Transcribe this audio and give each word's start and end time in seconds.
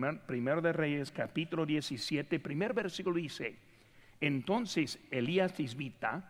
primer, 0.00 0.20
primero 0.22 0.62
de 0.62 0.72
Reyes, 0.72 1.10
capítulo 1.10 1.66
17, 1.66 2.40
primer 2.40 2.72
versículo 2.72 3.16
dice, 3.16 3.56
entonces 4.18 4.98
Elías 5.10 5.52
Tisbita, 5.52 6.24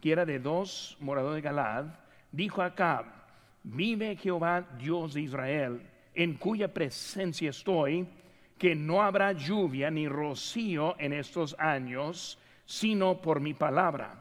que 0.00 0.12
era 0.12 0.24
de 0.24 0.38
dos 0.38 0.96
moradores 1.00 1.42
de 1.42 1.48
Galad, 1.48 1.86
dijo 2.30 2.62
a 2.62 2.66
Acab, 2.66 3.06
vive 3.64 4.14
Jehová 4.14 4.64
Dios 4.78 5.14
de 5.14 5.22
Israel, 5.22 5.82
en 6.14 6.34
cuya 6.34 6.72
presencia 6.72 7.50
estoy, 7.50 8.06
que 8.56 8.76
no 8.76 9.02
habrá 9.02 9.32
lluvia 9.32 9.90
ni 9.90 10.06
rocío 10.06 10.94
en 11.00 11.12
estos 11.12 11.56
años, 11.58 12.38
sino 12.66 13.20
por 13.20 13.40
mi 13.40 13.52
palabra. 13.52 14.14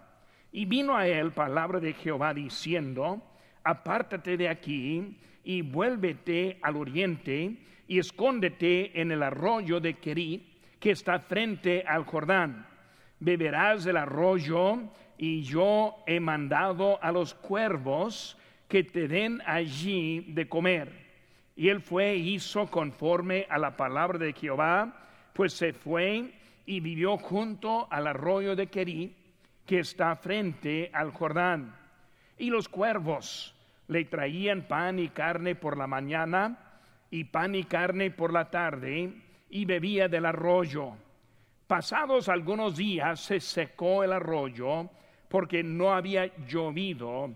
Y 0.52 0.66
vino 0.66 0.98
a 0.98 1.08
él 1.08 1.34
palabra 1.34 1.80
de 1.80 1.94
Jehová 1.94 2.34
diciendo, 2.34 3.22
apártate 3.64 4.38
de 4.38 4.50
aquí 4.50 5.18
y 5.44 5.62
vuélvete 5.62 6.58
al 6.64 6.78
oriente 6.78 7.58
y 7.88 8.00
escóndete 8.00 9.00
en 9.00 9.12
el 9.12 9.24
arroyo 9.24 9.80
de 9.80 9.96
Kerit 9.96 10.44
que 10.80 10.92
está 10.92 11.20
frente 11.20 11.84
al 11.88 12.06
Jordán. 12.06 12.68
Beberás 13.20 13.84
del 13.84 13.98
arroyo 13.98 14.80
y 15.18 15.42
yo 15.42 15.96
he 16.06 16.20
mandado 16.20 17.02
a 17.02 17.12
los 17.12 17.34
cuervos 17.34 18.38
que 18.68 18.84
te 18.84 19.08
den 19.08 19.42
allí 19.46 20.22
de 20.30 20.48
comer. 20.48 21.08
Y 21.56 21.70
él 21.70 21.82
fue 21.82 22.12
e 22.12 22.18
hizo 22.18 22.68
conforme 22.68 23.48
a 23.50 23.58
la 23.58 23.76
palabra 23.76 24.20
de 24.20 24.34
Jehová, 24.34 24.94
pues 25.34 25.54
se 25.54 25.74
fue 25.74 26.34
y 26.66 26.80
vivió 26.82 27.18
junto 27.18 27.92
al 27.92 28.08
arroyo 28.08 28.56
de 28.56 28.68
Kerit, 28.68 29.16
que 29.66 29.80
está 29.80 30.16
frente 30.16 30.92
al 30.94 31.12
Jordán. 31.12 31.76
Y 32.38 32.50
los 32.50 32.70
cuervos 32.70 33.56
le 33.88 34.06
traían 34.06 34.68
pan 34.68 35.00
y 35.00 35.10
carne 35.10 35.56
por 35.56 35.78
la 35.78 35.88
mañana, 35.88 36.67
y 37.10 37.26
pan 37.26 37.56
y 37.56 37.64
carne 37.64 38.12
por 38.12 38.34
la 38.34 38.50
tarde, 38.50 39.14
y 39.50 39.66
bebía 39.66 40.08
del 40.08 40.26
arroyo. 40.26 40.94
Pasados 41.68 42.30
algunos 42.30 42.76
días 42.76 43.20
se 43.20 43.40
secó 43.40 44.04
el 44.04 44.14
arroyo, 44.14 44.90
porque 45.28 45.64
no 45.64 45.94
había 45.94 46.26
llovido 46.48 47.34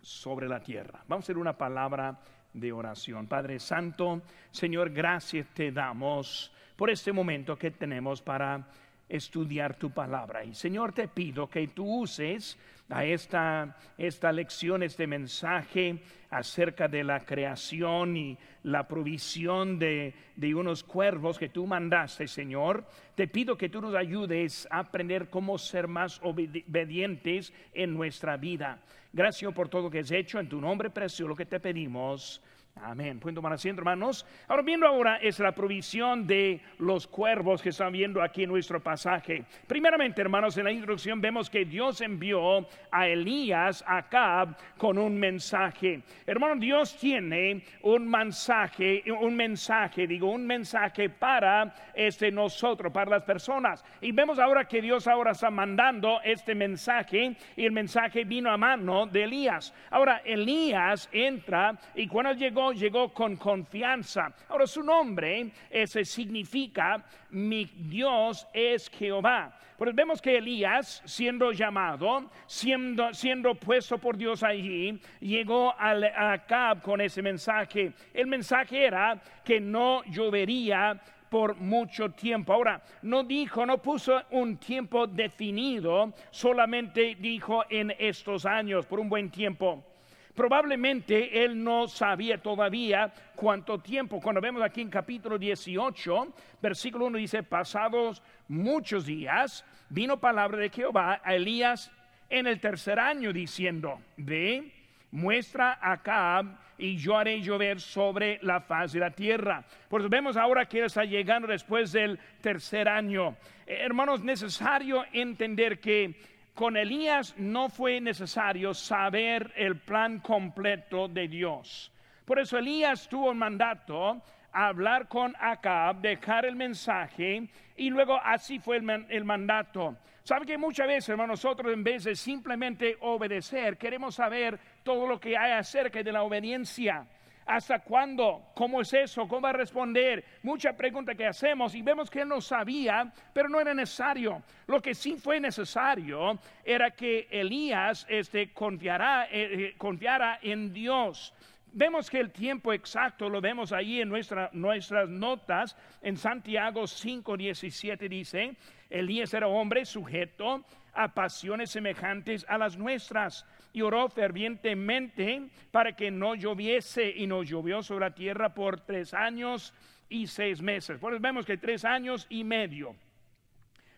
sobre 0.00 0.48
la 0.48 0.60
tierra. 0.60 1.02
Vamos 1.08 1.24
a 1.24 1.26
hacer 1.26 1.38
una 1.38 1.56
palabra 1.56 2.18
de 2.52 2.72
oración. 2.72 3.26
Padre 3.26 3.58
Santo, 3.58 4.22
Señor, 4.50 4.90
gracias 4.90 5.48
te 5.54 5.72
damos 5.72 6.52
por 6.76 6.90
este 6.90 7.12
momento 7.12 7.56
que 7.56 7.70
tenemos 7.70 8.20
para 8.20 8.66
estudiar 9.08 9.76
tu 9.76 9.90
palabra. 9.90 10.44
Y 10.44 10.54
Señor, 10.54 10.92
te 10.92 11.08
pido 11.08 11.48
que 11.48 11.68
tú 11.68 12.02
uses 12.02 12.58
a 12.88 13.04
esta, 13.04 13.76
esta 13.96 14.30
lección, 14.30 14.82
este 14.82 15.06
mensaje 15.06 16.02
acerca 16.30 16.88
de 16.88 17.04
la 17.04 17.20
creación 17.20 18.16
y 18.16 18.38
la 18.64 18.86
provisión 18.86 19.78
de, 19.78 20.14
de 20.36 20.54
unos 20.54 20.82
cuervos 20.82 21.38
que 21.38 21.48
tú 21.48 21.66
mandaste, 21.66 22.26
Señor. 22.26 22.84
Te 23.14 23.28
pido 23.28 23.56
que 23.56 23.68
tú 23.68 23.80
nos 23.80 23.94
ayudes 23.94 24.68
a 24.70 24.80
aprender 24.80 25.30
cómo 25.30 25.58
ser 25.58 25.88
más 25.88 26.20
obedientes 26.22 27.52
en 27.72 27.94
nuestra 27.94 28.36
vida. 28.36 28.80
Gracias 29.12 29.52
por 29.52 29.68
todo 29.68 29.82
lo 29.82 29.90
que 29.90 30.00
has 30.00 30.10
hecho. 30.10 30.40
En 30.40 30.48
tu 30.48 30.60
nombre 30.60 30.90
precioso 30.90 31.28
lo 31.28 31.36
que 31.36 31.46
te 31.46 31.60
pedimos. 31.60 32.42
Amén. 32.82 33.20
Pueden 33.20 33.36
tomar 33.36 33.52
asiento, 33.52 33.80
hermanos. 33.80 34.26
Ahora, 34.48 34.62
viendo 34.62 34.86
ahora 34.86 35.16
es 35.16 35.38
la 35.38 35.52
provisión 35.52 36.26
de 36.26 36.60
los 36.78 37.06
cuervos 37.06 37.62
que 37.62 37.68
están 37.68 37.92
viendo 37.92 38.20
aquí 38.20 38.42
en 38.42 38.50
nuestro 38.50 38.82
pasaje. 38.82 39.44
Primeramente, 39.68 40.20
hermanos, 40.20 40.58
en 40.58 40.64
la 40.64 40.72
introducción 40.72 41.20
vemos 41.20 41.48
que 41.48 41.64
Dios 41.64 42.00
envió 42.00 42.66
a 42.90 43.06
Elías 43.06 43.82
acá 43.86 44.56
con 44.76 44.98
un 44.98 45.16
mensaje. 45.16 46.02
Hermano, 46.26 46.56
Dios 46.56 46.96
tiene 46.98 47.62
un 47.82 48.08
mensaje, 48.08 49.04
un 49.20 49.36
mensaje, 49.36 50.06
digo, 50.08 50.30
un 50.30 50.44
mensaje 50.44 51.08
para 51.08 51.72
este 51.94 52.32
nosotros, 52.32 52.92
para 52.92 53.12
las 53.12 53.22
personas. 53.22 53.84
Y 54.00 54.10
vemos 54.10 54.38
ahora 54.40 54.66
que 54.66 54.82
Dios 54.82 55.06
ahora 55.06 55.30
está 55.30 55.48
mandando 55.48 56.20
este 56.22 56.56
mensaje 56.56 57.36
y 57.56 57.64
el 57.64 57.72
mensaje 57.72 58.24
vino 58.24 58.50
a 58.50 58.56
mano 58.56 59.06
de 59.06 59.24
Elías. 59.24 59.72
Ahora, 59.90 60.20
Elías 60.24 61.08
entra 61.12 61.78
y 61.94 62.08
cuando 62.08 62.32
llegó 62.32 62.63
llegó 62.72 63.12
con 63.12 63.36
confianza. 63.36 64.32
Ahora 64.48 64.66
su 64.66 64.82
nombre 64.82 65.50
ese 65.70 66.04
significa 66.04 67.04
mi 67.30 67.64
Dios 67.64 68.46
es 68.52 68.88
Jehová. 68.90 69.58
Pues 69.76 69.94
vemos 69.94 70.22
que 70.22 70.38
Elías, 70.38 71.02
siendo 71.04 71.50
llamado, 71.50 72.30
siendo, 72.46 73.12
siendo 73.12 73.54
puesto 73.56 73.98
por 73.98 74.16
Dios 74.16 74.42
allí, 74.42 75.00
llegó 75.20 75.74
al, 75.76 76.04
a 76.04 76.32
Acab 76.32 76.80
con 76.80 77.00
ese 77.00 77.22
mensaje. 77.22 77.92
El 78.12 78.28
mensaje 78.28 78.84
era 78.86 79.20
que 79.44 79.60
no 79.60 80.04
llovería 80.04 81.00
por 81.28 81.56
mucho 81.56 82.10
tiempo. 82.10 82.52
Ahora, 82.52 82.80
no 83.02 83.24
dijo, 83.24 83.66
no 83.66 83.82
puso 83.82 84.22
un 84.30 84.56
tiempo 84.56 85.08
definido, 85.08 86.14
solamente 86.30 87.16
dijo 87.18 87.64
en 87.68 87.92
estos 87.98 88.46
años, 88.46 88.86
por 88.86 89.00
un 89.00 89.08
buen 89.08 89.30
tiempo. 89.30 89.84
Probablemente 90.34 91.44
él 91.44 91.62
no 91.62 91.86
sabía 91.86 92.38
todavía 92.38 93.12
cuánto 93.36 93.78
tiempo. 93.78 94.20
Cuando 94.20 94.40
vemos 94.40 94.62
aquí 94.62 94.80
en 94.80 94.90
capítulo 94.90 95.38
18, 95.38 96.34
versículo 96.60 97.06
1 97.06 97.18
dice, 97.18 97.42
pasados 97.44 98.20
muchos 98.48 99.06
días, 99.06 99.64
vino 99.90 100.18
palabra 100.18 100.58
de 100.58 100.70
Jehová 100.70 101.20
a 101.22 101.34
Elías 101.36 101.92
en 102.28 102.48
el 102.48 102.58
tercer 102.58 102.98
año 102.98 103.32
diciendo, 103.32 104.00
ve, 104.16 104.72
muestra 105.12 105.78
acá 105.80 106.42
y 106.76 106.96
yo 106.96 107.16
haré 107.16 107.40
llover 107.40 107.80
sobre 107.80 108.40
la 108.42 108.60
faz 108.60 108.92
de 108.92 109.00
la 109.00 109.10
tierra. 109.10 109.64
Pues 109.88 110.08
vemos 110.08 110.36
ahora 110.36 110.66
que 110.66 110.84
está 110.84 111.04
llegando 111.04 111.46
después 111.46 111.92
del 111.92 112.18
tercer 112.40 112.88
año. 112.88 113.36
Eh, 113.66 113.78
hermanos, 113.80 114.24
necesario 114.24 115.04
entender 115.12 115.78
que 115.78 116.14
con 116.54 116.76
Elías 116.76 117.34
no 117.36 117.68
fue 117.68 118.00
necesario 118.00 118.74
saber 118.74 119.52
el 119.56 119.76
plan 119.80 120.20
completo 120.20 121.08
de 121.08 121.26
Dios. 121.26 121.92
Por 122.24 122.38
eso 122.38 122.56
Elías 122.56 123.08
tuvo 123.08 123.32
el 123.32 123.36
mandato 123.36 124.22
a 124.52 124.68
hablar 124.68 125.08
con 125.08 125.34
Acab, 125.38 126.00
dejar 126.00 126.46
el 126.46 126.54
mensaje 126.54 127.48
y 127.76 127.90
luego 127.90 128.18
así 128.22 128.60
fue 128.60 128.76
el, 128.76 129.24
mandato. 129.24 129.96
Sabe 130.22 130.46
que 130.46 130.56
muchas 130.56 130.86
veces, 130.86 131.08
hermanos, 131.08 131.44
nosotros 131.44 131.72
en 131.72 131.82
vez 131.82 132.04
de 132.04 132.14
simplemente 132.14 132.96
obedecer, 133.00 133.76
queremos 133.76 134.14
saber 134.14 134.58
todo 134.84 135.08
lo 135.08 135.18
que 135.18 135.36
hay 135.36 135.52
acerca 135.52 136.02
de 136.02 136.12
la 136.12 136.22
obediencia. 136.22 137.04
¿Hasta 137.46 137.80
cuándo? 137.80 138.42
¿Cómo 138.54 138.80
es 138.80 138.92
eso? 138.94 139.28
¿Cómo 139.28 139.42
va 139.42 139.50
a 139.50 139.54
responder? 139.54 140.24
Mucha 140.42 140.74
pregunta 140.74 141.14
que 141.14 141.26
hacemos 141.26 141.74
y 141.74 141.82
vemos 141.82 142.10
que 142.10 142.22
él 142.22 142.28
no 142.28 142.40
sabía, 142.40 143.12
pero 143.34 143.48
no 143.48 143.60
era 143.60 143.74
necesario. 143.74 144.42
Lo 144.66 144.80
que 144.80 144.94
sí 144.94 145.16
fue 145.16 145.38
necesario 145.40 146.38
era 146.64 146.90
que 146.90 147.28
Elías 147.30 148.06
este, 148.08 148.52
confiara, 148.52 149.26
eh, 149.26 149.30
eh, 149.52 149.74
confiara 149.76 150.38
en 150.40 150.72
Dios. 150.72 151.34
Vemos 151.72 152.08
que 152.08 152.20
el 152.20 152.30
tiempo 152.30 152.72
exacto 152.72 153.28
lo 153.28 153.40
vemos 153.40 153.72
ahí 153.72 154.00
en 154.00 154.08
nuestra, 154.08 154.48
nuestras 154.52 155.08
notas. 155.08 155.76
En 156.00 156.16
Santiago 156.16 156.84
5:17 156.84 158.08
dice, 158.08 158.56
Elías 158.88 159.34
era 159.34 159.48
hombre 159.48 159.84
sujeto 159.84 160.64
a 160.94 161.14
pasiones 161.14 161.70
semejantes 161.70 162.44
a 162.48 162.58
las 162.58 162.76
nuestras 162.76 163.46
y 163.72 163.82
oró 163.82 164.08
fervientemente 164.08 165.48
para 165.70 165.96
que 165.96 166.10
no 166.10 166.34
lloviese 166.34 167.10
y 167.10 167.26
no 167.26 167.42
llovió 167.42 167.82
sobre 167.82 168.06
la 168.06 168.14
tierra 168.14 168.54
por 168.54 168.80
tres 168.80 169.14
años 169.14 169.74
y 170.08 170.26
seis 170.26 170.62
meses. 170.62 170.98
Pues 171.00 171.20
vemos 171.20 171.44
que 171.44 171.56
tres 171.56 171.84
años 171.84 172.26
y 172.30 172.44
medio. 172.44 172.94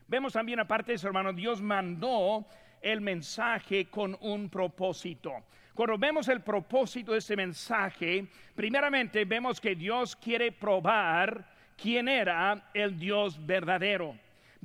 Vemos 0.08 0.32
también 0.32 0.60
aparte 0.60 0.92
de 0.92 0.96
eso, 0.96 1.08
hermano, 1.08 1.32
Dios 1.32 1.60
mandó 1.60 2.46
el 2.80 3.00
mensaje 3.00 3.86
con 3.86 4.16
un 4.20 4.48
propósito. 4.48 5.32
Cuando 5.74 5.98
vemos 5.98 6.28
el 6.28 6.40
propósito 6.40 7.12
de 7.12 7.18
ese 7.18 7.36
mensaje, 7.36 8.26
primeramente 8.54 9.24
vemos 9.24 9.60
que 9.60 9.74
Dios 9.74 10.16
quiere 10.16 10.52
probar 10.52 11.46
quién 11.76 12.08
era 12.08 12.70
el 12.72 12.98
Dios 12.98 13.44
verdadero. 13.44 14.16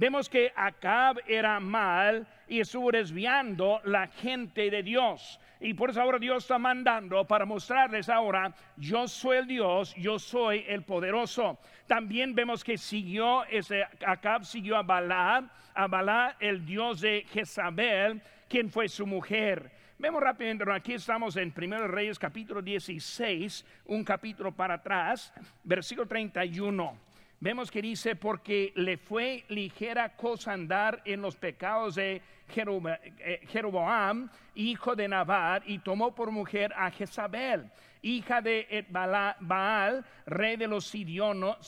Vemos 0.01 0.27
que 0.27 0.51
Acab 0.55 1.19
era 1.27 1.59
mal 1.59 2.25
y 2.47 2.59
estuvo 2.59 2.91
desviando 2.91 3.79
la 3.83 4.07
gente 4.07 4.71
de 4.71 4.81
Dios. 4.81 5.39
Y 5.59 5.75
por 5.75 5.91
eso 5.91 6.01
ahora 6.01 6.17
Dios 6.17 6.43
está 6.43 6.57
mandando 6.57 7.27
para 7.27 7.45
mostrarles 7.45 8.09
ahora, 8.09 8.51
yo 8.77 9.07
soy 9.07 9.37
el 9.37 9.45
Dios, 9.45 9.93
yo 9.95 10.17
soy 10.17 10.65
el 10.67 10.81
poderoso. 10.81 11.59
También 11.85 12.33
vemos 12.33 12.63
que 12.63 12.79
siguió, 12.79 13.43
ese, 13.45 13.83
Acab 14.03 14.43
siguió 14.43 14.75
a 14.75 14.81
Balá, 14.81 15.47
a 15.75 15.85
Balá 15.85 16.35
el 16.39 16.65
Dios 16.65 17.01
de 17.01 17.23
Jezabel, 17.31 18.23
quien 18.49 18.71
fue 18.71 18.89
su 18.89 19.05
mujer. 19.05 19.69
Vemos 19.99 20.23
rápidamente, 20.23 20.65
aquí 20.71 20.93
estamos 20.93 21.37
en 21.37 21.53
1 21.55 21.87
Reyes 21.89 22.17
capítulo 22.17 22.63
16, 22.63 23.63
un 23.85 24.03
capítulo 24.03 24.51
para 24.51 24.73
atrás, 24.73 25.31
versículo 25.63 26.07
31 26.07 27.10
vemos 27.41 27.69
que 27.69 27.81
dice, 27.81 28.15
porque 28.15 28.71
le 28.75 28.95
fue 28.97 29.43
ligera 29.49 30.15
cosa 30.15 30.53
andar 30.53 31.01
en 31.03 31.21
los 31.21 31.35
pecados 31.35 31.95
de 31.95 32.21
eh, 32.55 33.41
Jeroboam, 33.47 34.29
hijo 34.55 34.95
de 34.95 35.07
Navar, 35.07 35.63
y 35.65 35.79
tomó 35.79 36.15
por 36.15 36.31
mujer 36.31 36.71
a 36.77 36.91
Jezabel, 36.91 37.69
hija 38.01 38.41
de 38.41 38.85
Baal, 38.89 40.05
rey 40.25 40.55
de 40.55 40.67
los 40.67 40.85
Sidonios, 40.85 41.67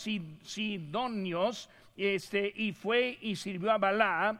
este, 1.97 2.53
y 2.55 2.71
fue 2.71 3.17
y 3.21 3.35
sirvió 3.35 3.71
a 3.71 3.77
Balá 3.77 4.39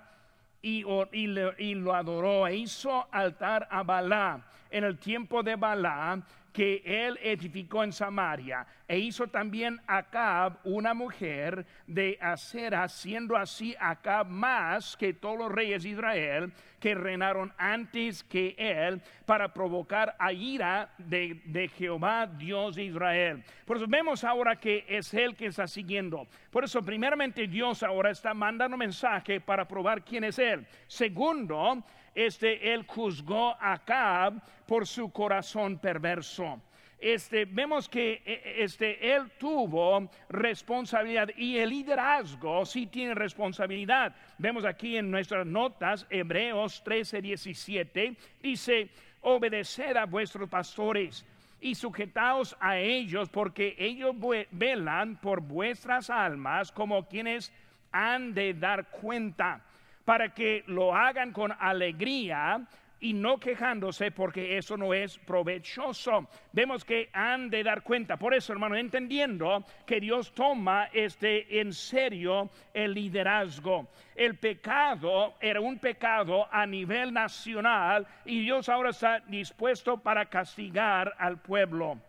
y, 0.62 0.86
y, 1.12 1.76
lo 1.76 1.94
adoró 1.94 2.48
e 2.48 2.56
hizo 2.56 3.08
altar 3.12 3.68
a 3.70 3.84
Balá 3.84 4.46
en 4.72 4.86
el 4.86 4.98
tiempo 4.98 5.44
de 5.44 5.56
Balá 5.56 6.24
que 6.54 6.84
él 6.86 7.20
edificó 7.22 7.84
en 7.84 7.92
Samaria 7.92 8.66
e 8.88 9.00
hizo 9.00 9.28
también 9.28 9.82
Acab 9.88 10.60
una 10.64 10.94
mujer 10.94 11.66
de 11.88 12.18
acera, 12.22 12.88
siendo 12.88 13.36
así 13.36 13.76
Acab 13.80 14.28
más 14.28 14.96
que 14.96 15.14
todos 15.14 15.38
los 15.38 15.52
reyes 15.52 15.84
de 15.84 15.90
Israel 15.90 16.54
que 16.80 16.94
reinaron 16.94 17.52
antes 17.58 18.24
que 18.24 18.56
él 18.58 19.02
para 19.26 19.54
provocar 19.54 20.16
a 20.20 20.32
ira 20.32 20.94
de, 20.98 21.42
de 21.46 21.70
Jehová 21.70 22.28
Dios 22.28 22.76
de 22.76 22.84
Israel. 22.84 23.44
Por 23.66 23.78
eso 23.78 23.88
vemos 23.88 24.24
ahora 24.24 24.58
que 24.58 24.86
es 24.88 25.14
él 25.14 25.36
que 25.36 25.48
está 25.48 25.66
siguiendo. 25.66 26.28
Por 26.52 26.66
eso 26.66 26.84
primeramente 26.84 27.48
Dios 27.48 27.82
ahora 27.84 28.12
está 28.12 28.34
mandando 28.34 28.78
mensaje 28.78 29.42
para 29.42 29.68
probar 29.68 30.04
quién 30.04 30.26
es 30.26 30.38
él. 30.38 30.68
Segundo, 30.88 31.84
este, 32.16 32.74
él 32.74 32.86
juzgó 32.88 33.56
a 33.60 33.74
Acab 33.74 34.42
por 34.66 34.88
su 34.88 35.12
corazón 35.12 35.78
perverso. 35.78 36.62
Este, 37.00 37.44
vemos 37.44 37.90
que 37.90 38.22
e, 38.26 38.34
e, 38.34 38.64
este, 38.64 39.14
él 39.14 39.32
tuvo 39.38 40.10
responsabilidad 40.30 41.30
y 41.36 41.58
el 41.58 41.70
liderazgo 41.70 42.66
sí 42.66 42.88
tiene 42.88 43.14
responsabilidad. 43.14 44.16
Vemos 44.38 44.64
aquí 44.64 44.96
en 44.96 45.12
nuestras 45.12 45.46
notas, 45.46 46.08
Hebreos 46.10 46.82
13, 46.86 47.22
17, 47.22 48.16
dice, 48.42 48.90
obedeced 49.20 49.98
a 49.98 50.06
vuestros 50.06 50.48
pastores 50.48 51.26
y 51.60 51.76
sujetaos 51.76 52.56
a 52.62 52.78
ellos 52.78 53.30
porque 53.30 53.76
ellos 53.78 54.16
velan 54.52 55.20
por 55.20 55.42
vuestras 55.42 56.10
almas 56.10 56.72
como 56.72 57.08
quienes 57.08 57.52
han 57.92 58.34
de 58.34 58.54
dar 58.54 58.90
cuenta 58.90 59.62
para 60.06 60.34
que 60.34 60.64
lo 60.68 60.96
hagan 60.96 61.32
con 61.32 61.52
alegría 61.60 62.66
y 63.04 63.12
no 63.12 63.38
quejándose 63.38 64.12
porque 64.12 64.58
eso 64.58 64.78
no 64.78 64.94
es 64.94 65.18
provechoso. 65.18 66.30
Vemos 66.54 66.86
que 66.86 67.10
han 67.12 67.50
de 67.50 67.62
dar 67.62 67.84
cuenta. 67.84 68.16
Por 68.16 68.34
eso, 68.34 68.54
hermano, 68.54 68.78
entendiendo 68.78 69.66
que 69.86 70.00
Dios 70.00 70.32
toma 70.34 70.86
este 70.94 71.60
en 71.60 71.74
serio 71.74 72.50
el 72.74 72.94
liderazgo. 72.94 73.90
El 74.16 74.38
pecado 74.38 75.36
era 75.42 75.60
un 75.60 75.80
pecado 75.80 76.48
a 76.50 76.66
nivel 76.66 77.14
nacional 77.14 78.08
y 78.24 78.40
Dios 78.40 78.70
ahora 78.70 78.92
está 78.92 79.20
dispuesto 79.20 79.98
para 79.98 80.28
castigar 80.28 81.14
al 81.18 81.42
pueblo. 81.42 82.00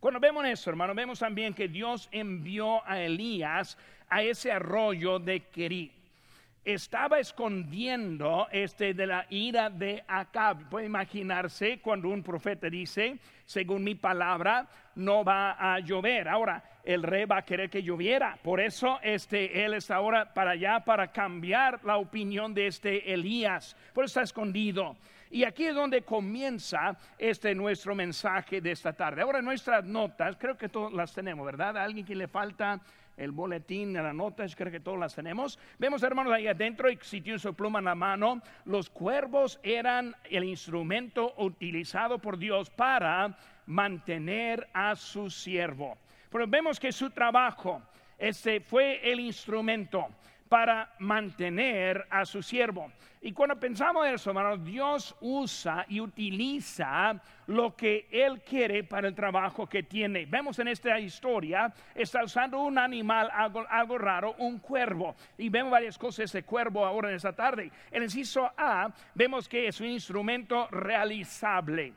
Cuando 0.00 0.18
vemos 0.18 0.44
eso, 0.46 0.70
hermano, 0.70 0.94
vemos 0.96 1.20
también 1.20 1.54
que 1.54 1.68
Dios 1.68 2.08
envió 2.10 2.84
a 2.88 3.00
Elías 3.00 3.78
a 4.08 4.22
ese 4.22 4.50
arroyo 4.50 5.20
de 5.20 5.40
Kerit 5.44 5.95
estaba 6.66 7.20
escondiendo 7.20 8.48
este 8.50 8.92
de 8.92 9.06
la 9.06 9.24
ira 9.30 9.70
de 9.70 10.02
Acab. 10.08 10.68
Puede 10.68 10.86
imaginarse 10.86 11.78
cuando 11.78 12.08
un 12.08 12.24
profeta 12.24 12.68
dice, 12.68 13.18
según 13.44 13.84
mi 13.84 13.94
palabra, 13.94 14.66
no 14.96 15.22
va 15.22 15.52
a 15.52 15.78
llover. 15.78 16.28
Ahora, 16.28 16.62
el 16.82 17.04
rey 17.04 17.24
va 17.24 17.38
a 17.38 17.44
querer 17.44 17.70
que 17.70 17.84
lloviera. 17.84 18.36
Por 18.42 18.60
eso 18.60 18.98
este, 19.02 19.64
él 19.64 19.74
está 19.74 19.94
ahora 19.94 20.34
para 20.34 20.50
allá 20.52 20.80
para 20.80 21.12
cambiar 21.12 21.84
la 21.84 21.98
opinión 21.98 22.52
de 22.52 22.66
este 22.66 23.12
Elías. 23.12 23.76
Por 23.94 24.04
eso 24.04 24.18
está 24.18 24.22
escondido. 24.22 24.96
Y 25.30 25.44
aquí 25.44 25.66
es 25.66 25.74
donde 25.74 26.02
comienza 26.02 26.96
este 27.16 27.54
nuestro 27.54 27.94
mensaje 27.94 28.60
de 28.60 28.72
esta 28.72 28.92
tarde. 28.92 29.22
Ahora 29.22 29.40
nuestras 29.40 29.84
notas, 29.84 30.36
creo 30.36 30.56
que 30.56 30.68
todas 30.68 30.92
las 30.92 31.12
tenemos, 31.12 31.46
¿verdad? 31.46 31.76
¿A 31.76 31.84
alguien 31.84 32.04
que 32.04 32.14
le 32.16 32.26
falta 32.26 32.80
el 33.16 33.32
boletín, 33.32 33.92
las 33.92 34.14
notas, 34.14 34.54
creo 34.54 34.70
que 34.70 34.80
todas 34.80 35.00
las 35.00 35.14
tenemos. 35.14 35.58
Vemos, 35.78 36.02
hermanos, 36.02 36.32
ahí 36.32 36.46
adentro, 36.46 36.90
y 36.90 36.98
si 37.02 37.20
tiene 37.20 37.38
su 37.38 37.54
pluma 37.54 37.78
en 37.78 37.86
la 37.86 37.94
mano, 37.94 38.42
los 38.64 38.90
cuervos 38.90 39.58
eran 39.62 40.14
el 40.24 40.44
instrumento 40.44 41.34
utilizado 41.38 42.18
por 42.18 42.38
Dios 42.38 42.70
para 42.70 43.36
mantener 43.66 44.68
a 44.72 44.94
su 44.94 45.30
siervo. 45.30 45.96
Pero 46.30 46.46
vemos 46.46 46.78
que 46.78 46.92
su 46.92 47.10
trabajo, 47.10 47.82
este 48.18 48.60
fue 48.60 49.00
el 49.10 49.20
instrumento 49.20 50.08
para 50.48 50.94
mantener 50.98 52.06
a 52.10 52.24
su 52.24 52.42
siervo. 52.42 52.90
Y 53.26 53.32
cuando 53.32 53.58
pensamos 53.58 54.06
eso, 54.06 54.30
hermanos, 54.30 54.64
Dios 54.64 55.16
usa 55.20 55.84
y 55.88 56.00
utiliza 56.00 57.20
lo 57.48 57.74
que 57.74 58.06
Él 58.10 58.40
quiere 58.42 58.84
para 58.84 59.08
el 59.08 59.16
trabajo 59.16 59.68
que 59.68 59.82
tiene. 59.82 60.26
Vemos 60.26 60.58
en 60.60 60.68
esta 60.68 61.00
historia, 61.00 61.72
está 61.94 62.22
usando 62.22 62.60
un 62.60 62.78
animal, 62.78 63.28
algo, 63.32 63.98
raro, 63.98 64.36
un 64.38 64.60
cuervo. 64.60 65.16
Y 65.38 65.48
vemos 65.48 65.72
varias 65.72 65.98
cosas 65.98 66.30
de 66.30 66.44
cuervo 66.44 66.86
ahora 66.86 67.08
en 67.08 67.16
esta 67.16 67.32
tarde. 67.32 67.72
En 67.90 67.96
el 67.96 68.04
inciso 68.04 68.48
A, 68.56 68.92
vemos 69.14 69.48
que 69.48 69.66
es 69.66 69.80
un 69.80 69.88
instrumento 69.88 70.68
realizable. 70.68 71.94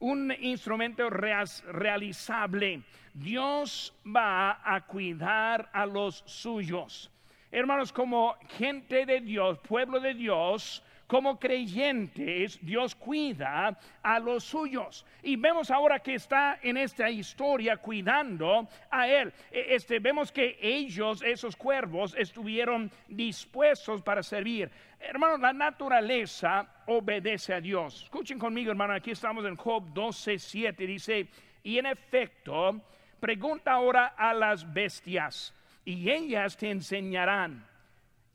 Un 0.00 0.34
instrumento 0.40 1.08
realizable. 1.08 2.82
Dios 3.12 3.94
va 4.04 4.60
a 4.64 4.80
cuidar 4.86 5.70
a 5.72 5.86
los 5.86 6.24
suyos 6.26 7.13
hermanos, 7.58 7.92
como 7.92 8.36
gente 8.58 9.06
de 9.06 9.20
Dios, 9.20 9.58
pueblo 9.60 10.00
de 10.00 10.14
Dios, 10.14 10.82
como 11.06 11.38
creyentes, 11.38 12.58
Dios 12.60 12.94
cuida 12.94 13.78
a 14.02 14.18
los 14.18 14.42
suyos. 14.42 15.06
Y 15.22 15.36
vemos 15.36 15.70
ahora 15.70 16.00
que 16.00 16.14
está 16.14 16.58
en 16.62 16.76
esta 16.76 17.08
historia 17.08 17.76
cuidando 17.76 18.66
a 18.90 19.06
Él. 19.06 19.32
E, 19.52 19.74
este, 19.76 20.00
vemos 20.00 20.32
que 20.32 20.58
ellos, 20.60 21.22
esos 21.22 21.54
cuervos, 21.54 22.16
estuvieron 22.18 22.90
dispuestos 23.06 24.02
para 24.02 24.22
servir. 24.22 24.70
Hermanos, 24.98 25.38
la 25.38 25.52
naturaleza 25.52 26.66
obedece 26.86 27.54
a 27.54 27.60
Dios. 27.60 28.04
Escuchen 28.04 28.38
conmigo, 28.38 28.70
hermano, 28.70 28.94
aquí 28.94 29.12
estamos 29.12 29.44
en 29.44 29.54
Job 29.54 29.92
12, 29.92 30.38
7. 30.38 30.86
Dice, 30.86 31.28
y 31.62 31.78
en 31.78 31.86
efecto, 31.86 32.80
pregunta 33.20 33.72
ahora 33.72 34.14
a 34.16 34.34
las 34.34 34.72
bestias 34.72 35.54
y 35.84 36.10
ellas 36.10 36.56
te 36.56 36.70
enseñarán 36.70 37.66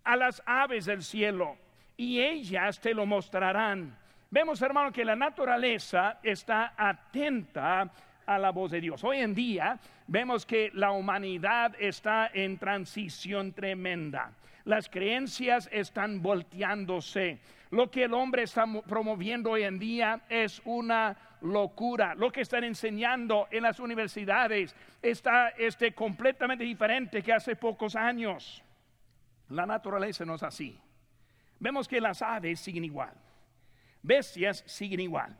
a 0.03 0.15
las 0.15 0.41
aves 0.45 0.85
del 0.85 1.03
cielo 1.03 1.57
y 1.97 2.19
ellas 2.21 2.79
te 2.79 2.93
lo 2.93 3.05
mostrarán. 3.05 3.97
Vemos, 4.31 4.61
hermano, 4.61 4.91
que 4.91 5.03
la 5.03 5.15
naturaleza 5.15 6.19
está 6.23 6.73
atenta 6.77 7.91
a 8.25 8.37
la 8.37 8.51
voz 8.51 8.71
de 8.71 8.79
Dios. 8.79 9.03
Hoy 9.03 9.17
en 9.17 9.33
día 9.33 9.79
vemos 10.07 10.45
que 10.45 10.69
la 10.73 10.91
humanidad 10.91 11.75
está 11.79 12.29
en 12.33 12.57
transición 12.57 13.53
tremenda. 13.53 14.31
Las 14.65 14.87
creencias 14.87 15.67
están 15.71 16.21
volteándose. 16.21 17.39
Lo 17.71 17.89
que 17.89 18.03
el 18.03 18.13
hombre 18.13 18.43
está 18.43 18.65
promoviendo 18.87 19.51
hoy 19.51 19.63
en 19.63 19.79
día 19.79 20.21
es 20.29 20.61
una 20.63 21.17
locura. 21.41 22.15
Lo 22.15 22.31
que 22.31 22.41
están 22.41 22.63
enseñando 22.63 23.47
en 23.51 23.63
las 23.63 23.79
universidades 23.79 24.75
está 25.01 25.49
este, 25.49 25.93
completamente 25.93 26.63
diferente 26.63 27.21
que 27.21 27.33
hace 27.33 27.55
pocos 27.55 27.95
años. 27.95 28.63
La 29.49 29.65
naturaleza 29.65 30.25
no 30.25 30.35
es 30.35 30.43
así. 30.43 30.79
Vemos 31.59 31.87
que 31.87 31.99
las 31.99 32.21
aves 32.21 32.59
siguen 32.59 32.85
igual. 32.85 33.13
Bestias 34.01 34.63
siguen 34.65 35.01
igual. 35.01 35.35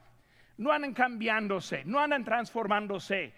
No 0.58 0.72
andan 0.72 0.94
cambiándose, 0.94 1.84
no 1.86 2.00
andan 2.00 2.26
transformándose. 2.26 3.34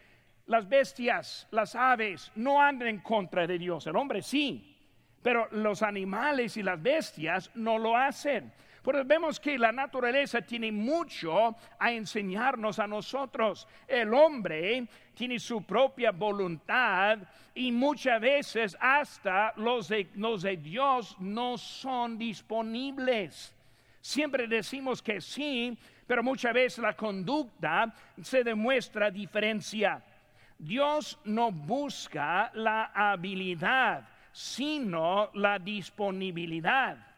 Las 0.48 0.68
bestias, 0.68 1.48
las 1.51 1.75
aves, 1.75 2.32
no 2.36 2.62
andan 2.62 2.88
en 2.88 3.00
contra 3.00 3.46
de 3.46 3.60
Dios. 3.60 3.86
El 3.86 3.96
hombre 3.96 4.24
sí, 4.24 4.75
pero 5.22 5.48
los 5.51 5.84
animales 5.84 6.58
y 6.58 6.63
las 6.63 6.82
bestias 6.82 7.51
no 7.56 7.77
lo 7.77 7.96
hacen. 7.96 8.51
Porque 8.82 9.04
vemos 9.04 9.40
que 9.40 9.60
la 9.60 9.72
naturaleza 9.72 10.42
tiene 10.42 10.72
mucho 10.72 11.56
a 11.78 11.92
enseñarnos 11.92 12.80
a 12.80 12.88
nosotros. 12.88 13.68
El 13.88 14.14
hombre 14.14 14.88
tiene 15.14 15.38
su 15.38 15.64
propia 15.64 16.12
voluntad 16.12 17.20
y 17.54 17.72
muchas 17.72 18.20
veces 18.20 18.76
hasta 18.80 19.54
los 19.58 19.88
de, 19.88 20.10
los 20.16 20.42
de 20.42 20.58
Dios 20.58 21.16
no 21.20 21.60
son 21.60 22.18
disponibles. 22.18 23.54
Siempre 24.00 24.48
decimos 24.48 25.00
que 25.04 25.22
sí, 25.22 25.78
pero 26.08 26.24
muchas 26.24 26.54
veces 26.54 26.80
la 26.80 26.96
conducta 26.96 27.94
se 28.20 28.44
demuestra 28.44 29.12
diferencia. 29.12 30.04
Dios 30.58 31.20
no 31.26 31.52
busca 31.52 32.52
la 32.56 32.86
habilidad, 32.96 34.10
sino 34.32 35.30
la 35.36 35.60
disponibilidad. 35.60 37.11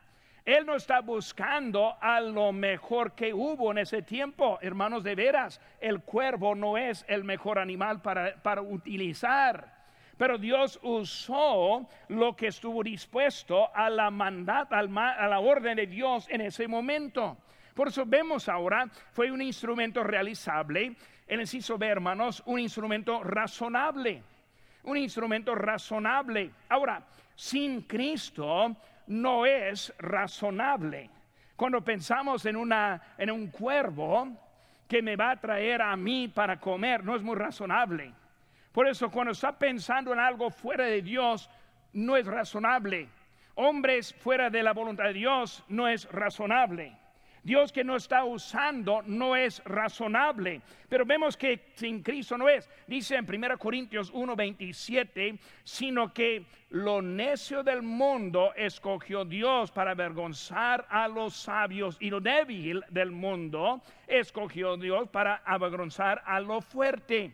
Él 0.45 0.65
no 0.65 0.75
está 0.75 0.99
buscando 1.01 1.95
a 2.01 2.19
lo 2.19 2.51
mejor 2.51 3.13
que 3.13 3.33
hubo 3.33 3.71
en 3.71 3.77
ese 3.77 4.01
tiempo. 4.01 4.59
Hermanos, 4.61 5.03
de 5.03 5.15
veras, 5.15 5.61
el 5.79 6.01
cuervo 6.01 6.53
no 6.53 6.77
es 6.77 7.05
el 7.07 7.23
mejor 7.23 7.59
animal 7.59 8.01
para, 8.01 8.35
para 8.41 8.61
utilizar. 8.61 9.83
Pero 10.17 10.37
Dios 10.37 10.79
usó 10.83 11.87
lo 12.09 12.35
que 12.35 12.47
estuvo 12.47 12.83
dispuesto 12.83 13.73
a 13.73 13.89
la 13.89 14.11
mandad, 14.11 14.67
a 14.71 15.27
la 15.27 15.39
orden 15.39 15.77
de 15.77 15.87
Dios 15.87 16.27
en 16.29 16.41
ese 16.41 16.67
momento. 16.67 17.37
Por 17.73 17.87
eso 17.87 18.03
vemos 18.05 18.49
ahora, 18.49 18.87
fue 19.11 19.31
un 19.31 19.41
instrumento 19.41 20.03
realizable 20.03 20.95
el 21.27 21.39
inciso 21.39 21.77
B, 21.77 21.87
hermanos, 21.87 22.43
un 22.45 22.59
instrumento 22.59 23.23
razonable. 23.23 24.21
Un 24.83 24.97
instrumento 24.97 25.55
razonable. 25.55 26.51
Ahora, 26.69 27.03
sin 27.35 27.81
Cristo 27.83 28.75
no 29.07 29.45
es 29.45 29.93
razonable. 29.97 31.09
Cuando 31.55 31.83
pensamos 31.83 32.45
en, 32.45 32.55
una, 32.55 33.01
en 33.17 33.31
un 33.31 33.47
cuervo 33.47 34.29
que 34.87 35.01
me 35.01 35.15
va 35.15 35.31
a 35.31 35.39
traer 35.39 35.81
a 35.81 35.95
mí 35.95 36.27
para 36.27 36.59
comer, 36.59 37.03
no 37.03 37.15
es 37.15 37.21
muy 37.21 37.35
razonable. 37.35 38.13
Por 38.71 38.87
eso 38.87 39.09
cuando 39.11 39.31
está 39.31 39.57
pensando 39.57 40.13
en 40.13 40.19
algo 40.19 40.49
fuera 40.49 40.85
de 40.85 41.01
Dios, 41.01 41.49
no 41.93 42.17
es 42.17 42.25
razonable. 42.25 43.07
Hombres 43.55 44.13
fuera 44.15 44.49
de 44.49 44.63
la 44.63 44.73
voluntad 44.73 45.05
de 45.05 45.13
Dios 45.13 45.63
no 45.67 45.87
es 45.87 46.11
razonable. 46.11 46.97
Dios 47.43 47.73
que 47.73 47.83
no 47.83 47.97
está 47.97 48.23
usando 48.23 49.01
no 49.05 49.35
es 49.35 49.61
razonable. 49.65 50.61
Pero 50.87 51.05
vemos 51.05 51.35
que 51.35 51.71
sin 51.75 52.01
Cristo 52.01 52.37
no 52.37 52.47
es. 52.47 52.69
Dice 52.87 53.15
en 53.15 53.25
1 53.25 53.57
Corintios 53.57 54.13
1:27, 54.13 55.37
sino 55.63 56.13
que 56.13 56.45
lo 56.69 57.01
necio 57.01 57.61
del 57.61 57.81
mundo 57.81 58.53
escogió 58.55 59.25
Dios 59.25 59.71
para 59.71 59.91
avergonzar 59.91 60.87
a 60.89 61.07
los 61.07 61.35
sabios 61.35 61.97
y 61.99 62.09
lo 62.09 62.21
débil 62.21 62.81
del 62.89 63.11
mundo 63.11 63.81
escogió 64.07 64.77
Dios 64.77 65.09
para 65.09 65.41
avergonzar 65.45 66.23
a 66.25 66.39
lo 66.39 66.61
fuerte. 66.61 67.33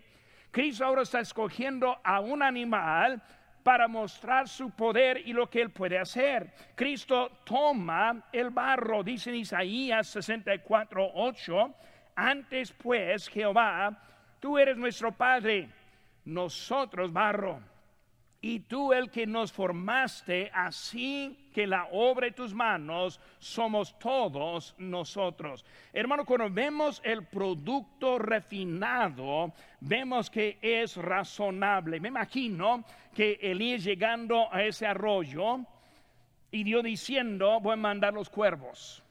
Cristo 0.51 0.83
ahora 0.83 1.03
está 1.03 1.19
escogiendo 1.19 1.99
a 2.03 2.19
un 2.19 2.41
animal 2.41 3.21
para 3.63 3.87
mostrar 3.87 4.47
su 4.47 4.71
poder 4.71 5.21
y 5.25 5.33
lo 5.33 5.49
que 5.49 5.61
Él 5.61 5.71
puede 5.71 5.97
hacer. 5.97 6.51
Cristo 6.75 7.41
toma 7.43 8.29
el 8.31 8.49
barro, 8.49 9.03
dice 9.03 9.29
en 9.29 9.37
Isaías 9.37 10.07
64, 10.07 11.11
8, 11.13 11.75
antes 12.15 12.71
pues 12.73 13.27
Jehová, 13.27 14.01
tú 14.39 14.57
eres 14.57 14.77
nuestro 14.77 15.11
Padre, 15.11 15.69
nosotros 16.25 17.11
barro 17.11 17.68
y 18.41 18.61
tú 18.61 18.93
el 18.93 19.09
que 19.09 19.27
nos 19.27 19.51
formaste, 19.51 20.49
así 20.53 21.49
que 21.53 21.67
la 21.67 21.89
obra 21.91 22.27
de 22.27 22.31
tus 22.31 22.53
manos 22.53 23.19
somos 23.37 23.99
todos 23.99 24.75
nosotros. 24.77 25.65
Hermano, 25.91 26.23
cuando 26.23 26.49
vemos 26.49 27.01
el 27.03 27.25
producto 27.25 28.17
refinado, 28.17 29.51
vemos 29.81 30.29
que 30.29 30.57
es 30.61 30.95
razonable. 30.95 31.99
Me 31.99 32.07
imagino 32.07 32.85
que 33.13 33.37
Elías 33.41 33.83
llegando 33.83 34.47
a 34.53 34.63
ese 34.63 34.87
arroyo 34.87 35.59
y 36.49 36.63
Dios 36.63 36.83
diciendo, 36.83 37.59
voy 37.59 37.73
a 37.73 37.77
mandar 37.77 38.13
los 38.13 38.29
cuervos. 38.29 39.03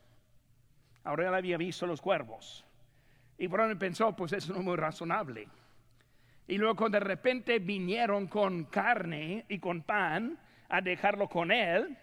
Ahora 1.05 1.29
él 1.29 1.35
había 1.35 1.59
visto 1.59 1.87
los 1.87 2.01
cuervos. 2.01 2.65
Y 3.37 3.47
por 3.47 3.61
ahí 3.61 3.75
pensó, 3.75 4.17
pues 4.17 4.33
eso 4.33 4.55
no 4.55 4.61
es 4.61 4.65
muy 4.65 4.77
razonable. 4.77 5.49
Y 6.49 6.57
luego 6.57 6.89
de 6.89 6.99
repente 6.99 7.59
vinieron 7.59 8.27
con 8.27 8.65
carne 8.65 9.45
y 9.49 9.59
con 9.59 9.83
pan 9.83 10.39
a 10.71 10.81
dejarlo 10.81 11.29
con 11.29 11.53
él. 11.53 11.97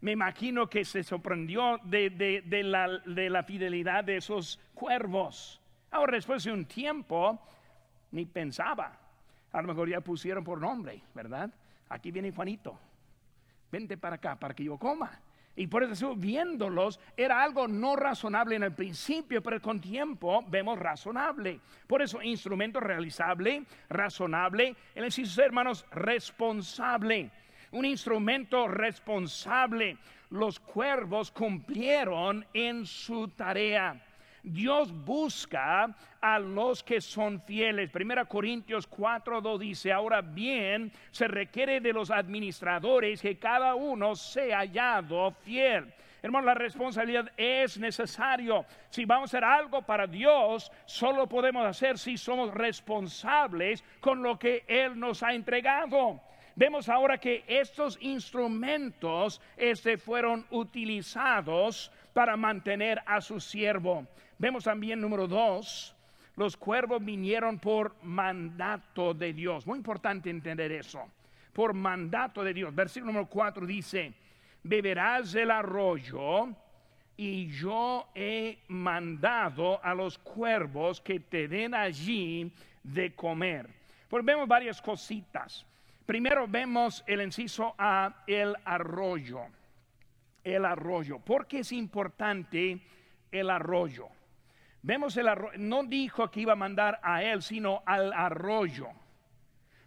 Me 0.00 0.10
imagino 0.10 0.68
que 0.68 0.84
se 0.84 1.04
sorprendió 1.04 1.78
de, 1.84 2.10
la, 2.64 2.98
de 3.06 3.30
la 3.30 3.44
fidelidad 3.44 4.02
de 4.02 4.16
esos 4.16 4.58
cuervos. 4.74 5.60
Ahora, 5.92 6.16
después 6.16 6.42
de 6.42 6.52
un 6.52 6.64
tiempo, 6.64 7.40
ni 8.10 8.26
pensaba. 8.26 8.98
A 9.52 9.62
lo 9.62 9.68
mejor 9.68 9.88
ya 9.88 10.00
pusieron 10.00 10.42
por 10.42 10.60
nombre, 10.60 11.00
¿verdad? 11.14 11.50
Aquí 11.88 12.10
viene 12.10 12.32
Juanito. 12.32 12.76
Vente 13.70 13.96
para 13.96 14.16
acá 14.16 14.34
para 14.34 14.52
que 14.52 14.64
yo 14.64 14.76
coma. 14.78 15.20
Y 15.54 15.66
por 15.66 15.82
eso 15.82 16.16
viéndolos 16.16 16.98
era 17.16 17.42
algo 17.42 17.68
no 17.68 17.94
razonable 17.94 18.56
en 18.56 18.62
el 18.62 18.72
principio, 18.72 19.42
pero 19.42 19.60
con 19.60 19.80
tiempo 19.80 20.42
vemos 20.48 20.78
razonable. 20.78 21.60
Por 21.86 22.00
eso 22.00 22.22
instrumento 22.22 22.80
realizable, 22.80 23.64
razonable, 23.90 24.74
el 24.94 25.04
inciso 25.04 25.42
hermanos, 25.42 25.84
responsable. 25.90 27.30
Un 27.72 27.84
instrumento 27.84 28.66
responsable. 28.66 29.98
Los 30.30 30.58
cuervos 30.58 31.30
cumplieron 31.30 32.46
en 32.54 32.86
su 32.86 33.28
tarea. 33.28 34.00
Dios 34.42 34.92
busca 34.92 35.94
a 36.20 36.38
los 36.38 36.82
que 36.82 37.00
son 37.00 37.40
fieles. 37.42 37.90
Primera 37.90 38.24
Corintios 38.24 38.88
4:2 38.88 39.58
dice, 39.58 39.92
ahora 39.92 40.20
bien, 40.20 40.92
se 41.10 41.28
requiere 41.28 41.80
de 41.80 41.92
los 41.92 42.10
administradores 42.10 43.22
que 43.22 43.38
cada 43.38 43.74
uno 43.74 44.16
sea 44.16 44.58
hallado 44.58 45.30
fiel. 45.30 45.92
Hermano, 46.22 46.46
la 46.46 46.54
responsabilidad 46.54 47.32
es 47.36 47.78
necesario. 47.78 48.64
Si 48.90 49.04
vamos 49.04 49.34
a 49.34 49.38
hacer 49.38 49.44
algo 49.44 49.82
para 49.82 50.06
Dios, 50.06 50.70
solo 50.86 51.28
podemos 51.28 51.66
hacer 51.66 51.98
si 51.98 52.16
somos 52.16 52.54
responsables 52.54 53.82
con 54.00 54.22
lo 54.22 54.38
que 54.38 54.64
Él 54.68 54.98
nos 54.98 55.22
ha 55.22 55.34
entregado. 55.34 56.20
Vemos 56.54 56.88
ahora 56.88 57.18
que 57.18 57.44
estos 57.48 57.98
instrumentos 58.00 59.40
este, 59.56 59.96
fueron 59.96 60.46
utilizados 60.50 61.90
para 62.12 62.36
mantener 62.36 63.02
a 63.06 63.20
su 63.20 63.40
siervo. 63.40 64.06
Vemos 64.38 64.64
también 64.64 65.00
número 65.00 65.26
dos, 65.26 65.94
los 66.36 66.56
cuervos 66.56 67.04
vinieron 67.04 67.58
por 67.58 67.94
mandato 68.02 69.12
de 69.12 69.32
Dios. 69.32 69.66
Muy 69.66 69.78
importante 69.78 70.30
entender 70.30 70.72
eso. 70.72 71.02
Por 71.52 71.74
mandato 71.74 72.42
de 72.42 72.54
Dios. 72.54 72.74
Versículo 72.74 73.12
número 73.12 73.28
cuatro 73.28 73.66
dice, 73.66 74.14
beberás 74.62 75.34
el 75.34 75.50
arroyo 75.50 76.48
y 77.16 77.48
yo 77.48 78.08
he 78.14 78.58
mandado 78.68 79.84
a 79.84 79.94
los 79.94 80.18
cuervos 80.18 81.00
que 81.00 81.20
te 81.20 81.46
den 81.48 81.74
allí 81.74 82.50
de 82.82 83.14
comer. 83.14 83.68
Pues 84.08 84.24
vemos 84.24 84.48
varias 84.48 84.80
cositas. 84.80 85.66
Primero 86.06 86.46
vemos 86.48 87.04
el 87.06 87.20
inciso 87.20 87.74
a 87.78 88.24
el 88.26 88.56
arroyo. 88.64 89.42
El 90.42 90.64
arroyo. 90.64 91.18
¿Por 91.18 91.46
qué 91.46 91.60
es 91.60 91.72
importante 91.72 92.80
el 93.30 93.50
arroyo? 93.50 94.08
Vemos 94.82 95.16
el 95.16 95.28
arroyo, 95.28 95.58
no 95.58 95.84
dijo 95.84 96.30
que 96.30 96.40
iba 96.40 96.54
a 96.54 96.56
mandar 96.56 96.98
a 97.02 97.22
él, 97.22 97.42
sino 97.42 97.82
al 97.86 98.12
arroyo. 98.12 98.88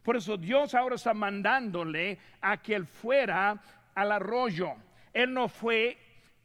Por 0.03 0.15
eso 0.15 0.37
Dios 0.37 0.73
ahora 0.73 0.95
está 0.95 1.13
mandándole 1.13 2.17
a 2.39 2.57
que 2.57 2.75
él 2.75 2.85
fuera 2.85 3.61
al 3.93 4.11
arroyo. 4.11 4.75
Él 5.13 5.33
no 5.33 5.49
fue 5.49 5.97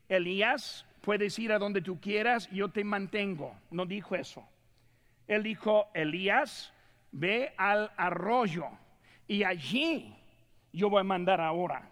Elías, 0.08 0.84
puedes 1.00 1.38
ir 1.38 1.52
a 1.52 1.58
donde 1.58 1.80
tú 1.80 2.00
quieras, 2.00 2.50
yo 2.50 2.70
te 2.70 2.82
mantengo. 2.82 3.54
No 3.70 3.86
dijo 3.86 4.16
eso. 4.16 4.44
Él 5.28 5.44
dijo, 5.44 5.88
Elías, 5.94 6.72
ve 7.12 7.52
al 7.56 7.92
arroyo 7.96 8.66
y 9.28 9.44
allí 9.44 10.12
yo 10.72 10.90
voy 10.90 11.00
a 11.00 11.04
mandar 11.04 11.40
ahora. 11.40 11.88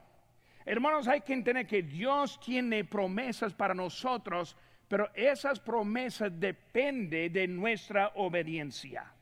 Hermanos, 0.65 1.07
hay 1.07 1.21
que 1.21 1.33
entender 1.33 1.67
que 1.67 1.83
Dios 1.83 2.41
tiene 2.41 2.85
promesas 2.85 3.55
para 3.55 3.75
nosotros 3.75 4.57
pero 4.88 5.11
esas 5.14 5.61
promesas 5.61 6.33
dependen 6.40 7.33
de 7.33 7.47
nuestra 7.47 8.12
obediencia. 8.14 9.12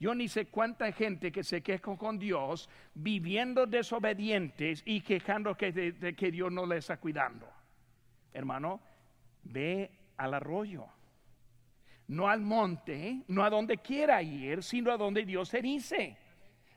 Yo 0.00 0.14
ni 0.14 0.28
sé 0.28 0.46
cuánta 0.46 0.90
gente 0.92 1.30
que 1.30 1.44
se 1.44 1.62
queja 1.62 1.96
con 1.96 2.18
Dios 2.18 2.68
viviendo 2.94 3.66
desobedientes 3.66 4.82
y 4.84 5.02
quejando 5.02 5.56
que, 5.56 5.72
de, 5.72 6.16
que 6.16 6.30
Dios 6.30 6.50
no 6.50 6.66
les 6.66 6.78
está 6.78 6.96
cuidando. 6.96 7.48
Hermano, 8.32 8.80
ve 9.44 9.90
al 10.16 10.34
arroyo. 10.34 10.86
No 12.08 12.28
al 12.28 12.40
monte, 12.40 13.22
no 13.28 13.44
a 13.44 13.50
donde 13.50 13.78
quiera 13.78 14.20
ir, 14.22 14.62
sino 14.62 14.92
a 14.92 14.96
donde 14.96 15.24
Dios 15.24 15.48
se 15.48 15.62
dice. 15.62 16.18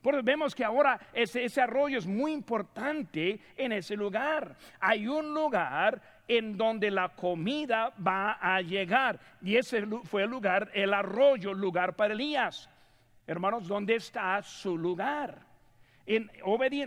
Porque 0.01 0.21
vemos 0.21 0.55
que 0.55 0.63
ahora 0.63 0.99
ese 1.11 1.61
arroyo 1.61 1.97
es 1.97 2.07
muy 2.07 2.31
importante 2.31 3.41
en 3.57 3.73
ese 3.73 3.97
lugar. 3.97 4.55
Hay 4.79 5.05
un 5.05 5.33
lugar 5.33 6.01
en 6.27 6.57
donde 6.57 6.91
la 6.91 7.09
comida 7.09 7.93
va 8.05 8.33
a 8.41 8.61
llegar. 8.61 9.19
Y 9.41 9.55
ese 9.55 9.85
fue 10.03 10.23
el 10.23 10.29
lugar, 10.29 10.69
el 10.73 10.93
arroyo, 10.93 11.53
lugar 11.53 11.95
para 11.95 12.13
Elías. 12.13 12.69
Hermanos, 13.25 13.67
¿dónde 13.67 13.95
está 13.95 14.41
su 14.41 14.77
lugar? 14.77 15.45
En 16.05 16.31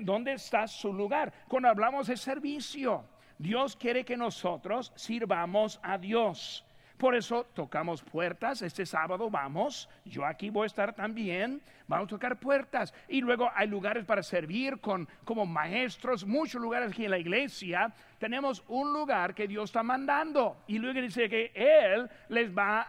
¿dónde 0.04 0.32
está 0.32 0.66
su 0.66 0.92
lugar? 0.92 1.32
Cuando 1.48 1.68
hablamos 1.68 2.06
de 2.06 2.16
servicio, 2.16 3.04
Dios 3.38 3.76
quiere 3.76 4.04
que 4.04 4.16
nosotros 4.16 4.92
sirvamos 4.96 5.78
a 5.82 5.98
Dios. 5.98 6.64
Por 7.00 7.14
eso 7.14 7.46
tocamos 7.54 8.02
puertas. 8.02 8.60
Este 8.60 8.84
sábado 8.84 9.30
vamos. 9.30 9.88
Yo 10.04 10.26
aquí 10.26 10.50
voy 10.50 10.64
a 10.64 10.66
estar 10.66 10.94
también. 10.94 11.62
Vamos 11.88 12.04
a 12.04 12.08
tocar 12.10 12.38
puertas. 12.38 12.92
Y 13.08 13.22
luego 13.22 13.50
hay 13.54 13.68
lugares 13.68 14.04
para 14.04 14.22
servir 14.22 14.80
con, 14.80 15.08
como 15.24 15.46
maestros. 15.46 16.26
Muchos 16.26 16.60
lugares 16.60 16.90
aquí 16.90 17.06
en 17.06 17.12
la 17.12 17.18
iglesia. 17.18 17.90
Tenemos 18.18 18.62
un 18.68 18.92
lugar 18.92 19.34
que 19.34 19.48
Dios 19.48 19.70
está 19.70 19.82
mandando. 19.82 20.58
Y 20.66 20.78
luego 20.78 21.00
dice 21.00 21.30
que 21.30 21.50
Él 21.54 22.06
les 22.28 22.54
va 22.54 22.86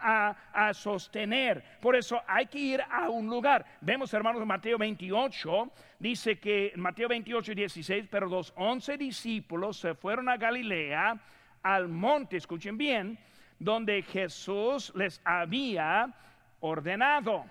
a, 0.52 0.74
sostener. 0.74 1.64
Por 1.80 1.96
eso 1.96 2.20
hay 2.26 2.44
que 2.48 2.58
ir 2.58 2.82
a 2.90 3.08
un 3.08 3.30
lugar. 3.30 3.64
Vemos, 3.80 4.12
hermanos, 4.12 4.44
Mateo 4.44 4.76
28. 4.76 5.72
Dice 5.98 6.38
que 6.38 6.74
Mateo 6.76 7.08
28 7.08 7.52
y 7.52 7.54
16. 7.54 8.08
Pero 8.10 8.26
los 8.26 8.52
once 8.56 8.98
discípulos 8.98 9.78
se 9.78 9.94
fueron 9.94 10.28
a 10.28 10.36
Galilea 10.36 11.18
al 11.62 11.88
monte. 11.88 12.36
Escuchen 12.36 12.76
bien 12.76 13.18
donde 13.62 14.02
Jesús 14.02 14.92
les 14.94 15.20
había 15.24 16.12
ordenado. 16.60 17.44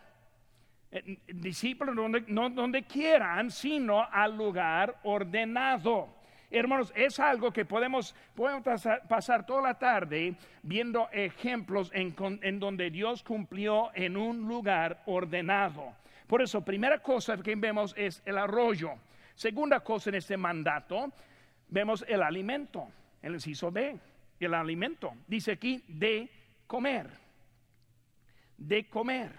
Eh, 0.92 1.18
discípulos 1.28 1.96
donde, 1.96 2.26
no 2.28 2.50
donde 2.50 2.84
quieran, 2.84 3.50
sino 3.50 4.06
al 4.12 4.36
lugar 4.36 4.98
ordenado. 5.04 6.10
Hermanos, 6.50 6.92
es 6.98 7.18
algo 7.18 7.52
que 7.52 7.64
podemos, 7.64 8.14
podemos 8.36 8.62
pasar, 9.08 9.46
toda 9.46 9.62
la 9.62 9.80
tarde 9.80 10.36
viendo 10.64 11.08
ejemplos 11.14 11.90
en, 11.94 12.14
en, 12.42 12.60
donde 12.60 12.90
Dios 12.90 13.24
cumplió 13.24 13.90
en 13.94 14.18
un 14.18 14.50
lugar 14.50 15.02
ordenado. 15.06 15.94
Por 16.28 16.42
eso, 16.42 16.62
primera 16.62 17.00
cosa 17.00 17.38
que 17.38 17.56
vemos 17.56 17.94
es 17.98 18.22
el 18.26 18.38
arroyo. 18.38 18.92
Segunda 19.34 19.80
cosa 19.80 20.10
en 20.10 20.16
este 20.16 20.36
mandato, 20.36 21.14
vemos 21.70 22.04
el 22.06 22.22
alimento. 22.22 22.90
El 23.22 23.36
inciso 23.36 23.72
B, 23.72 23.98
el 24.46 24.54
alimento. 24.54 25.14
Dice 25.28 25.54
aquí 25.54 25.84
de 25.88 26.30
comer. 26.68 27.10
De 28.58 28.88
comer. 28.90 29.32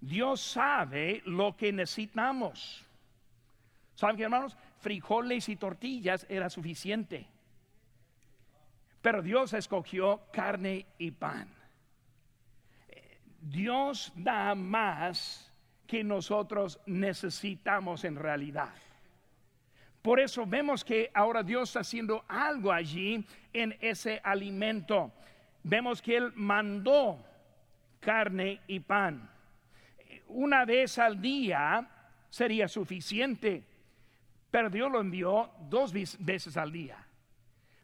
Dios 0.00 0.40
sabe 0.40 1.22
lo 1.24 1.56
que 1.56 1.72
necesitamos. 1.72 2.84
¿Saben 3.94 4.16
qué, 4.16 4.24
hermanos? 4.24 4.56
Frijoles 4.80 5.48
y 5.48 5.56
tortillas 5.56 6.26
era 6.28 6.50
suficiente. 6.50 7.26
Pero 9.00 9.22
Dios 9.22 9.52
escogió 9.52 10.22
carne 10.32 10.86
y 10.98 11.12
pan. 11.12 11.48
Dios 13.40 14.12
da 14.16 14.54
más 14.54 15.52
que 15.86 16.02
nosotros 16.02 16.80
necesitamos 16.86 18.04
en 18.04 18.16
realidad. 18.16 18.74
Por 20.06 20.20
eso 20.20 20.46
vemos 20.46 20.84
que 20.84 21.10
ahora 21.12 21.42
Dios 21.42 21.70
está 21.70 21.80
haciendo 21.80 22.24
algo 22.28 22.70
allí 22.70 23.26
en 23.52 23.76
ese 23.80 24.20
alimento. 24.22 25.10
Vemos 25.64 26.00
que 26.00 26.16
Él 26.16 26.32
mandó 26.36 27.18
carne 27.98 28.60
y 28.68 28.78
pan 28.78 29.28
una 30.28 30.64
vez 30.64 30.98
al 30.98 31.20
día 31.20 31.88
sería 32.30 32.68
suficiente, 32.68 33.64
pero 34.50 34.70
Dios 34.70 34.90
lo 34.90 35.00
envió 35.00 35.50
dos 35.68 35.92
veces 35.92 36.56
al 36.56 36.72
día. 36.72 37.05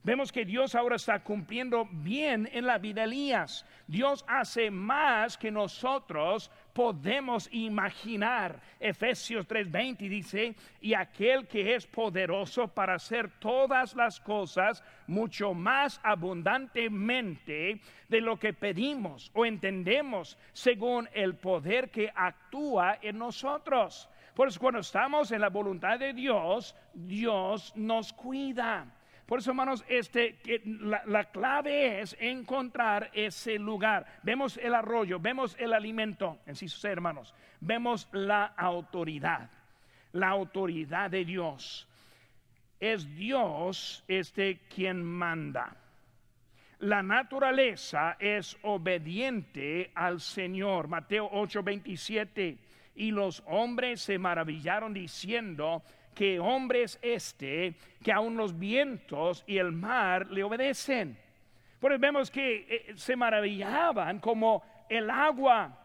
Vemos 0.05 0.33
que 0.33 0.45
Dios 0.45 0.75
ahora 0.75 0.97
está 0.97 1.23
cumpliendo 1.23 1.87
bien 1.89 2.49
en 2.53 2.67
la 2.67 2.79
vida 2.79 3.03
de 3.03 3.07
Elías. 3.07 3.65
Dios 3.87 4.25
hace 4.27 4.69
más 4.69 5.39
que 5.39 5.53
nosotros 5.53 6.51
podemos 6.73 7.49
imaginar. 7.53 8.61
Efesios 8.81 9.47
3:20 9.47 10.09
dice, 10.09 10.57
y 10.81 10.95
aquel 10.95 11.47
que 11.47 11.77
es 11.77 11.87
poderoso 11.87 12.67
para 12.67 12.95
hacer 12.95 13.31
todas 13.39 13.95
las 13.95 14.19
cosas 14.19 14.83
mucho 15.07 15.55
más 15.55 16.01
abundantemente 16.03 17.81
de 18.09 18.21
lo 18.21 18.37
que 18.41 18.53
pedimos 18.53 19.31
o 19.35 19.47
entendemos 19.47 20.37
según 20.53 21.09
el 21.13 21.37
poder 21.37 21.93
que 21.93 22.11
actúa 22.13 22.99
en 23.03 23.19
nosotros. 23.19 24.09
Por 24.35 24.49
eso 24.49 24.59
cuando 24.59 24.81
estamos 24.81 25.31
en 25.31 25.43
la 25.43 25.49
voluntad 25.49 26.01
de 26.01 26.13
Dios, 26.13 26.75
Dios 26.93 27.73
nos 27.77 28.13
cuida. 28.13 28.87
Por 29.33 29.39
eso, 29.39 29.53
hermanos, 29.53 29.83
este, 29.89 30.37
la, 31.07 31.25
clave 31.31 32.03
es 32.03 32.15
encontrar 32.21 33.11
ese 33.15 33.59
lugar. 33.59 34.05
Vemos 34.23 34.59
el 34.59 34.75
arroyo, 34.75 35.19
vemos 35.21 35.57
el 35.59 35.73
alimento, 35.73 36.41
en 36.45 36.55
sí, 36.55 36.67
hermanos, 36.87 37.35
vemos 37.59 38.11
la 38.13 38.45
autoridad, 38.45 39.49
la 40.13 40.29
autoridad 40.29 41.11
de 41.11 41.25
Dios. 41.25 41.89
Es 42.79 43.09
Dios 43.17 44.05
este 44.07 44.61
quien 44.69 45.03
manda. 45.03 45.79
La 46.81 47.03
naturaleza 47.03 48.19
es 48.21 48.59
obediente 48.61 49.93
al 49.95 50.21
Señor. 50.21 50.89
Mateo 50.89 51.31
8:27. 51.33 52.59
Y 52.97 53.11
los 53.11 53.43
hombres 53.47 54.03
se 54.03 54.19
maravillaron 54.19 54.93
diciendo, 54.93 55.83
que 56.15 56.39
hombre 56.39 56.83
es 56.83 56.99
este 57.03 57.75
que 58.03 58.13
aun 58.13 58.37
los 58.37 58.59
vientos 58.59 59.45
y 59.47 59.59
el 59.59 59.73
mar 59.73 60.31
le 60.31 60.43
obedecen. 60.43 61.19
Pues 61.81 61.99
vemos 61.99 62.31
que 62.31 62.67
eh, 62.69 62.93
se 62.97 63.17
maravillaban 63.17 64.21
como 64.21 64.63
el 64.89 65.11
agua. 65.11 65.79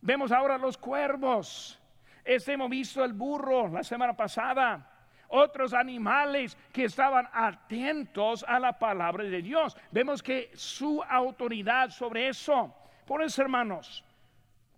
Vemos 0.00 0.32
ahora 0.32 0.58
los 0.58 0.76
cuervos. 0.76 1.78
Este 2.24 2.52
hemos 2.52 2.70
visto 2.70 3.04
el 3.04 3.12
burro 3.12 3.68
la 3.68 3.82
semana 3.82 4.14
pasada. 4.14 4.86
Otros 5.28 5.72
animales 5.72 6.56
que 6.72 6.84
estaban 6.84 7.28
atentos 7.32 8.44
a 8.46 8.58
la 8.58 8.78
palabra 8.78 9.24
de 9.24 9.42
Dios. 9.42 9.76
Vemos 9.92 10.22
que 10.22 10.50
su 10.54 11.02
autoridad 11.02 11.90
sobre 11.90 12.28
eso. 12.28 12.74
Por 13.06 13.22
eso, 13.22 13.42
hermanos, 13.42 14.04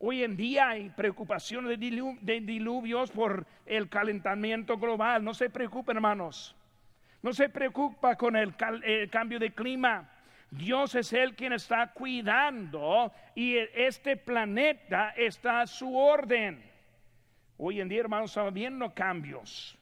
Hoy 0.05 0.25
en 0.25 0.37
día 0.37 0.71
hay 0.71 0.91
preocupación 0.91 1.65
de, 1.69 1.77
diluvios 1.77 3.13
por 3.13 3.47
el 3.65 3.89
calentamiento 3.89 4.77
global. 4.77 5.23
No 5.23 5.33
se 5.33 5.49
preocupen, 5.49 5.97
hermanos. 5.97 6.57
No 7.23 7.33
se 7.33 7.49
preocupa 7.49 8.17
con 8.17 8.35
el, 8.35 8.57
cambio 8.57 9.39
de 9.39 9.53
clima. 9.53 10.11
Dios 10.51 10.97
es 10.97 11.13
el 11.13 11.37
quien 11.37 11.53
está 11.53 11.93
cuidando 11.93 13.13
y 13.37 13.57
este 13.57 14.17
planeta 14.17 15.11
está 15.11 15.61
a 15.61 15.69
su 15.69 15.97
orden. 15.97 16.61
Hoy 17.57 17.81
en 17.81 17.89
día, 17.89 18.01
hermanos, 18.01 18.33
estamos 18.33 18.55
viendo 18.55 18.93
cambios. 18.93 19.79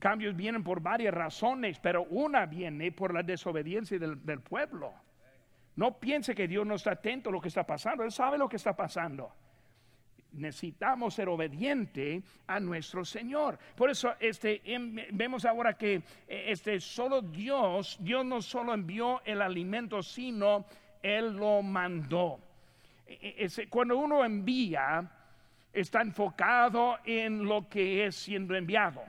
Cambios 0.00 0.34
vienen 0.34 0.64
por 0.64 0.80
varias 0.80 1.14
razones, 1.14 1.78
pero 1.78 2.02
una 2.10 2.46
viene 2.46 2.90
por 2.90 3.14
la 3.14 3.22
desobediencia 3.22 3.96
del 3.96 4.40
pueblo. 4.40 4.92
No 5.76 5.98
piense 5.98 6.34
que 6.34 6.48
Dios 6.48 6.66
no 6.66 6.74
está 6.74 6.92
atento 6.92 7.30
a 7.30 7.32
lo 7.32 7.40
que 7.40 7.48
está 7.48 7.64
pasando. 7.64 8.04
Él 8.04 8.12
sabe 8.12 8.38
lo 8.38 8.48
que 8.48 8.56
está 8.56 8.74
pasando. 8.74 9.32
Necesitamos 10.32 11.14
ser 11.14 11.28
obediente 11.28 12.22
a 12.46 12.60
nuestro 12.60 13.04
Señor. 13.04 13.58
Por 13.74 13.90
eso 13.90 14.14
este, 14.20 14.60
em, 14.64 14.96
vemos 15.12 15.44
ahora 15.44 15.74
que 15.74 16.02
eh, 16.28 16.44
este, 16.48 16.78
solo 16.78 17.20
Dios, 17.20 17.96
Dios 18.00 18.24
no 18.24 18.40
solo 18.40 18.74
envió 18.74 19.22
el 19.24 19.42
alimento, 19.42 20.02
sino 20.02 20.66
Él 21.02 21.36
lo 21.36 21.62
mandó. 21.62 22.38
E, 23.06 23.44
e, 23.44 23.68
cuando 23.68 23.98
uno 23.98 24.24
envía, 24.24 25.10
está 25.72 26.02
enfocado 26.02 26.98
en 27.04 27.44
lo 27.44 27.68
que 27.68 28.06
es 28.06 28.16
siendo 28.16 28.54
enviado. 28.54 29.02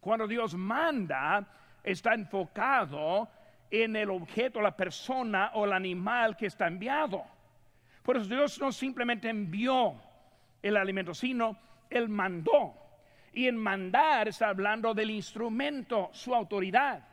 Cuando 0.00 0.26
Dios 0.26 0.54
manda, 0.54 1.46
está 1.82 2.14
enfocado 2.14 3.28
en 3.70 3.96
el 3.96 4.10
objeto, 4.10 4.60
la 4.60 4.76
persona 4.76 5.50
o 5.54 5.64
el 5.64 5.72
animal 5.72 6.36
que 6.36 6.46
está 6.46 6.66
enviado. 6.66 7.24
Por 8.02 8.16
eso 8.16 8.26
Dios 8.26 8.58
no 8.60 8.72
simplemente 8.72 9.28
envió 9.28 9.94
el 10.62 10.76
alimento, 10.76 11.14
sino 11.14 11.58
Él 11.90 12.08
mandó. 12.08 12.74
Y 13.32 13.46
en 13.46 13.56
mandar 13.56 14.28
está 14.28 14.48
hablando 14.48 14.94
del 14.94 15.10
instrumento, 15.10 16.10
su 16.12 16.34
autoridad. 16.34 17.06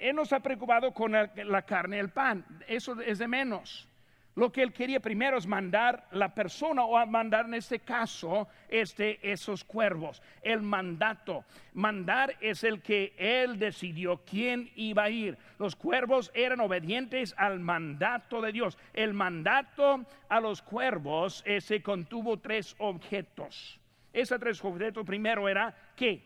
Él 0.00 0.16
no 0.16 0.22
está 0.22 0.40
preocupado 0.40 0.92
con 0.92 1.12
la 1.12 1.62
carne 1.62 2.00
el 2.00 2.10
pan, 2.10 2.44
eso 2.66 3.00
es 3.00 3.18
de 3.18 3.28
menos. 3.28 3.88
Lo 4.34 4.50
que 4.50 4.62
él 4.62 4.72
quería 4.72 4.98
primero 5.00 5.36
es 5.36 5.46
mandar 5.46 6.06
la 6.12 6.34
persona 6.34 6.84
o 6.84 7.04
mandar 7.06 7.44
en 7.44 7.54
este 7.54 7.80
caso 7.80 8.48
este, 8.68 9.18
esos 9.30 9.62
cuervos. 9.62 10.22
El 10.40 10.62
mandato. 10.62 11.44
Mandar 11.74 12.34
es 12.40 12.64
el 12.64 12.80
que 12.80 13.14
él 13.18 13.58
decidió 13.58 14.22
quién 14.24 14.70
iba 14.74 15.04
a 15.04 15.10
ir. 15.10 15.36
Los 15.58 15.76
cuervos 15.76 16.30
eran 16.34 16.60
obedientes 16.60 17.34
al 17.36 17.60
mandato 17.60 18.40
de 18.40 18.52
Dios. 18.52 18.78
El 18.94 19.12
mandato 19.12 20.06
a 20.30 20.40
los 20.40 20.62
cuervos 20.62 21.44
se 21.60 21.82
contuvo 21.82 22.38
tres 22.38 22.74
objetos. 22.78 23.78
Esos 24.14 24.40
tres 24.40 24.64
objetos 24.64 25.04
primero 25.04 25.46
era 25.46 25.74
¿qué? 25.94 26.22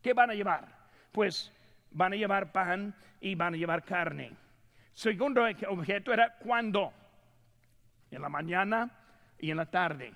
¿Qué 0.00 0.12
van 0.12 0.30
a 0.30 0.34
llevar? 0.34 0.68
Pues 1.10 1.52
van 1.90 2.12
a 2.12 2.16
llevar 2.16 2.52
pan 2.52 2.94
y 3.20 3.34
van 3.34 3.54
a 3.54 3.56
llevar 3.56 3.82
carne. 3.82 4.32
Segundo 4.92 5.42
objeto 5.68 6.12
era 6.12 6.36
cuándo, 6.38 6.92
en 8.10 8.22
la 8.22 8.28
mañana 8.28 8.90
y 9.38 9.50
en 9.50 9.56
la 9.56 9.66
tarde. 9.66 10.12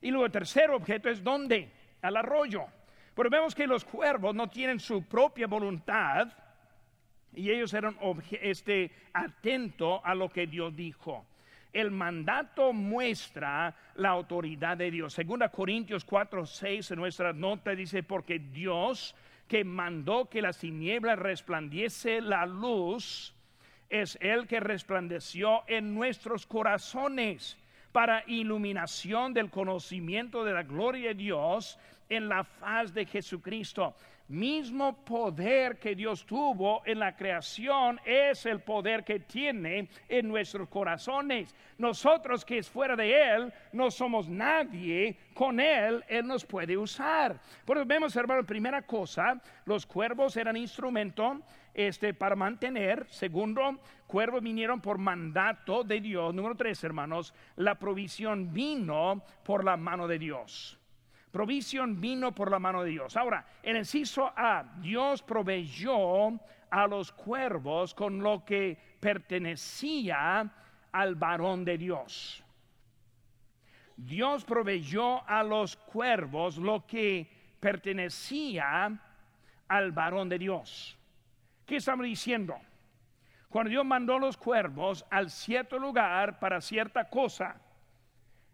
Y 0.00 0.10
luego 0.10 0.26
el 0.26 0.32
tercer 0.32 0.70
objeto 0.70 1.08
es 1.08 1.22
dónde, 1.22 1.70
al 2.02 2.16
arroyo. 2.16 2.66
Pero 3.14 3.30
vemos 3.30 3.54
que 3.54 3.66
los 3.66 3.84
cuervos 3.84 4.34
no 4.34 4.48
tienen 4.48 4.80
su 4.80 5.02
propia 5.04 5.46
voluntad 5.46 6.28
y 7.34 7.50
ellos 7.50 7.72
eran 7.74 7.96
este, 8.40 8.90
atentos 9.12 10.00
a 10.02 10.14
lo 10.14 10.28
que 10.30 10.46
Dios 10.46 10.74
dijo. 10.74 11.26
El 11.72 11.90
mandato 11.90 12.72
muestra 12.72 13.74
la 13.96 14.08
autoridad 14.08 14.78
de 14.78 14.90
Dios. 14.90 15.12
Segunda 15.12 15.50
Corintios 15.50 16.04
4, 16.06 16.46
6 16.46 16.90
en 16.92 16.98
nuestra 16.98 17.34
nota 17.34 17.72
dice, 17.72 18.02
porque 18.02 18.38
Dios 18.38 19.14
que 19.46 19.64
mandó 19.64 20.28
que 20.28 20.42
las 20.42 20.58
tinieblas 20.58 21.18
resplandiese 21.18 22.22
la 22.22 22.46
luz, 22.46 23.35
es 23.90 24.18
el 24.20 24.46
que 24.46 24.60
resplandeció 24.60 25.62
en 25.66 25.94
nuestros 25.94 26.46
corazones 26.46 27.56
para 27.92 28.24
iluminación 28.26 29.32
del 29.32 29.50
conocimiento 29.50 30.44
de 30.44 30.52
la 30.52 30.62
gloria 30.62 31.08
de 31.08 31.14
Dios 31.14 31.78
en 32.08 32.28
la 32.28 32.44
faz 32.44 32.92
de 32.92 33.06
Jesucristo. 33.06 33.94
Mismo 34.28 35.04
poder 35.04 35.78
que 35.78 35.94
Dios 35.94 36.26
tuvo 36.26 36.82
en 36.84 36.98
la 36.98 37.14
creación 37.14 38.00
es 38.04 38.44
el 38.44 38.58
poder 38.58 39.04
que 39.04 39.20
tiene 39.20 39.88
en 40.08 40.26
nuestros 40.26 40.68
corazones. 40.68 41.54
Nosotros 41.78 42.44
que 42.44 42.58
es 42.58 42.68
fuera 42.68 42.96
de 42.96 43.34
Él 43.34 43.52
no 43.72 43.88
somos 43.88 44.28
nadie, 44.28 45.16
con 45.32 45.60
Él 45.60 46.04
Él 46.08 46.26
nos 46.26 46.44
puede 46.44 46.76
usar. 46.76 47.40
Por 47.64 47.76
eso 47.76 47.86
vemos, 47.86 48.16
hermano, 48.16 48.44
primera 48.44 48.82
cosa, 48.82 49.40
los 49.64 49.86
cuervos 49.86 50.36
eran 50.36 50.56
instrumento 50.56 51.40
este, 51.76 52.14
para 52.14 52.34
mantener. 52.34 53.06
Segundo, 53.10 53.78
cuervos 54.06 54.42
vinieron 54.42 54.80
por 54.80 54.96
mandato 54.96 55.84
de 55.84 56.00
Dios. 56.00 56.34
Número 56.34 56.56
tres, 56.56 56.82
hermanos, 56.82 57.34
la 57.56 57.78
provisión 57.78 58.50
vino 58.50 59.22
por 59.44 59.62
la 59.62 59.76
mano 59.76 60.08
de 60.08 60.18
Dios. 60.18 60.78
Provisión 61.30 62.00
vino 62.00 62.34
por 62.34 62.50
la 62.50 62.58
mano 62.58 62.82
de 62.82 62.90
Dios. 62.90 63.14
Ahora, 63.14 63.46
el 63.62 63.76
inciso 63.76 64.32
A, 64.34 64.64
Dios 64.80 65.22
proveyó 65.22 66.40
a 66.70 66.86
los 66.88 67.12
cuervos 67.12 67.92
con 67.92 68.20
lo 68.20 68.42
que 68.42 68.78
pertenecía 68.98 70.50
al 70.92 71.14
varón 71.14 71.62
de 71.62 71.76
Dios. 71.76 72.42
Dios 73.98 74.46
proveyó 74.46 75.28
a 75.28 75.42
los 75.42 75.76
cuervos 75.76 76.56
lo 76.56 76.86
que 76.86 77.30
pertenecía 77.60 78.98
al 79.68 79.92
varón 79.92 80.30
de 80.30 80.38
Dios. 80.38 80.95
¿Qué 81.66 81.76
estamos 81.76 82.06
diciendo? 82.06 82.56
Cuando 83.48 83.70
Dios 83.70 83.84
mandó 83.84 84.18
los 84.18 84.36
cuervos 84.36 85.04
al 85.10 85.30
cierto 85.30 85.78
lugar 85.78 86.38
para 86.38 86.60
cierta 86.60 87.10
cosa, 87.10 87.60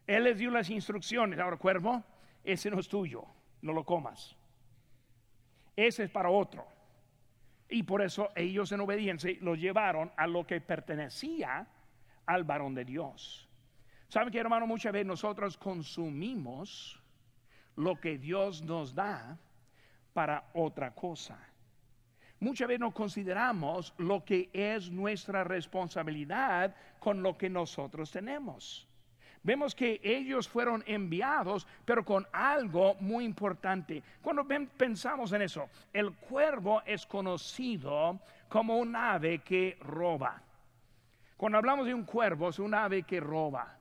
Él 0.07 0.25
les 0.25 0.39
dio 0.39 0.51
las 0.51 0.71
instrucciones. 0.71 1.39
Ahora, 1.39 1.59
cuervo, 1.59 2.03
ese 2.43 2.71
no 2.71 2.81
es 2.81 2.89
tuyo, 2.89 3.25
no 3.61 3.75
lo 3.75 3.85
comas. 3.85 4.35
Ese 5.77 6.05
es 6.05 6.11
para 6.11 6.31
otro. 6.31 6.67
Y 7.69 7.83
por 7.83 8.01
eso 8.01 8.31
ellos 8.35 8.73
en 8.73 8.81
obediencia 8.81 9.31
lo 9.41 9.55
llevaron 9.55 10.11
a 10.17 10.27
lo 10.27 10.47
que 10.47 10.61
pertenecía 10.61 11.67
al 12.25 12.45
varón 12.45 12.75
de 12.75 12.85
Dios. 12.85 13.49
¿Saben 14.09 14.31
que 14.31 14.39
hermano? 14.39 14.67
Muchas 14.67 14.93
veces 14.93 15.07
nosotros 15.07 15.57
consumimos 15.59 17.03
lo 17.77 17.99
que 17.99 18.19
Dios 18.19 18.63
nos 18.63 18.95
da 18.95 19.39
para 20.13 20.51
otra 20.55 20.95
cosa. 20.95 21.52
Muchas 22.43 22.67
veces 22.67 22.81
no 22.81 22.93
consideramos 22.93 23.95
lo 23.99 24.25
que 24.25 24.51
es 24.53 24.91
nuestra 24.91 25.45
responsabilidad 25.45 26.75
con 26.99 27.23
lo 27.23 27.39
que 27.39 27.49
nosotros 27.49 28.11
tenemos 28.11 28.89
vemos 29.43 29.75
que 29.75 30.01
ellos 30.03 30.49
fueron 30.49 30.83
enviados, 30.87 31.67
pero 31.85 32.05
con 32.05 32.27
algo 32.33 32.95
muy 33.01 33.25
importante. 33.25 34.03
Cuando 34.21 34.47
pensamos 34.77 35.33
en 35.33 35.43
eso, 35.43 35.69
el 35.93 36.13
cuervo 36.13 36.83
es 36.87 37.07
conocido 37.07 38.21
como 38.49 38.79
un 38.79 38.95
ave 38.95 39.41
que 39.41 39.79
roba. 39.81 40.41
Cuando 41.37 41.59
hablamos 41.59 41.87
de 41.87 41.95
un 41.95 42.05
cuervo, 42.05 42.51
es 42.51 42.59
un 42.59 42.75
ave 42.75 43.03
que 43.03 43.19
roba. 43.19 43.77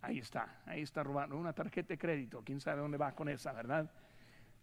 Ahí 0.00 0.18
está, 0.18 0.62
ahí 0.66 0.82
está 0.82 1.02
robando 1.02 1.36
una 1.36 1.52
tarjeta 1.52 1.88
de 1.88 1.98
crédito. 1.98 2.42
Quién 2.44 2.60
sabe 2.60 2.80
dónde 2.80 2.96
va 2.98 3.12
con 3.12 3.28
esa, 3.28 3.52
¿verdad? 3.52 3.88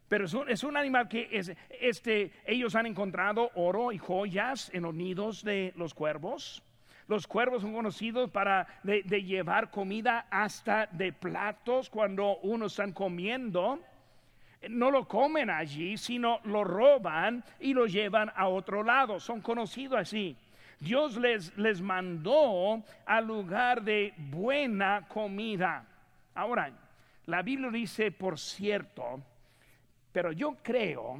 Pero 0.09 0.25
es 0.25 0.33
un, 0.33 0.49
es 0.49 0.63
un, 0.63 0.75
animal 0.75 1.07
que 1.07 1.29
es, 1.31 1.53
este, 1.79 2.31
ellos 2.45 2.75
han 2.75 2.87
encontrado 2.87 3.51
oro 3.53 3.91
y 3.91 3.99
joyas 3.99 4.71
en 4.73 4.83
los 4.83 4.93
nidos 4.93 5.43
de 5.43 5.71
los 5.77 5.93
cuervos. 5.93 6.63
Los 7.07 7.27
cuervos 7.27 7.61
son 7.61 7.73
conocidos 7.73 8.29
para 8.31 8.67
de, 8.83 9.03
llevar 9.23 9.69
comida 9.69 10.27
hasta 10.31 10.87
de 10.87 11.13
platos 11.13 11.89
cuando 11.89 12.37
uno 12.39 12.65
están 12.65 12.91
comiendo 12.91 13.79
no 14.67 14.91
lo 14.91 15.07
comen 15.07 15.49
allí, 15.49 15.95
sino 15.95 16.41
lo 16.43 16.65
roban 16.65 17.45
y 17.61 17.73
lo 17.73 17.85
llevan 17.85 18.29
a 18.35 18.49
otro 18.49 18.83
lado. 18.83 19.17
Son 19.17 19.39
conocidos 19.39 19.97
así. 19.97 20.35
Dios 20.81 21.15
les, 21.15 21.57
les 21.57 21.81
mandó 21.81 22.83
al 23.05 23.25
lugar 23.25 23.81
de 23.81 24.13
buena 24.17 25.07
comida. 25.07 25.85
Ahora, 26.35 26.73
la 27.25 27.41
Biblia 27.41 27.69
dice, 27.69 28.11
por 28.11 28.37
cierto, 28.37 29.23
pero 30.11 30.31
yo 30.31 30.57
creo, 30.63 31.19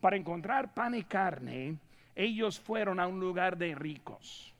para 0.00 0.16
encontrar 0.16 0.74
pan 0.74 0.94
y 0.94 1.04
carne, 1.04 1.78
ellos 2.14 2.58
fueron 2.58 3.00
a 3.00 3.06
un 3.06 3.20
lugar 3.20 3.56
de 3.56 3.74
ricos 3.74 4.56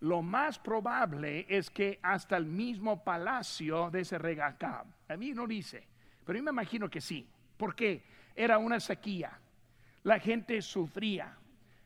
lo 0.00 0.22
más 0.22 0.58
probable 0.58 1.46
es 1.48 1.70
que 1.70 1.98
hasta 2.02 2.36
el 2.36 2.46
mismo 2.46 3.04
palacio 3.04 3.90
de 3.90 4.00
ese 4.00 4.18
rey 4.18 4.38
A 4.40 5.16
mí 5.16 5.32
no 5.32 5.46
dice, 5.46 5.86
pero 6.24 6.38
yo 6.38 6.42
me 6.42 6.50
imagino 6.50 6.88
que 6.88 7.00
sí. 7.00 7.28
porque 7.56 8.02
Era 8.34 8.58
una 8.58 8.80
sequía. 8.80 9.38
La 10.04 10.18
gente 10.18 10.62
sufría. 10.62 11.36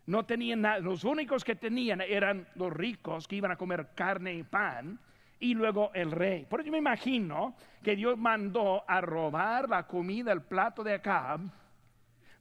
No 0.06 0.24
tenían 0.24 0.60
nada. 0.60 0.78
Los 0.78 1.02
únicos 1.02 1.42
que 1.42 1.56
tenían 1.56 2.00
eran 2.00 2.46
los 2.54 2.72
ricos 2.72 3.26
que 3.26 3.36
iban 3.36 3.50
a 3.50 3.56
comer 3.56 3.88
carne 3.94 4.34
y 4.34 4.42
pan. 4.44 5.00
Y 5.44 5.52
luego 5.52 5.90
el 5.92 6.10
rey. 6.10 6.46
Por 6.46 6.62
eso 6.62 6.70
me 6.70 6.78
imagino 6.78 7.54
que 7.82 7.94
Dios 7.94 8.16
mandó 8.16 8.82
a 8.88 9.02
robar 9.02 9.68
la 9.68 9.86
comida, 9.86 10.32
el 10.32 10.40
plato 10.40 10.82
de 10.82 10.94
Acab, 10.94 11.40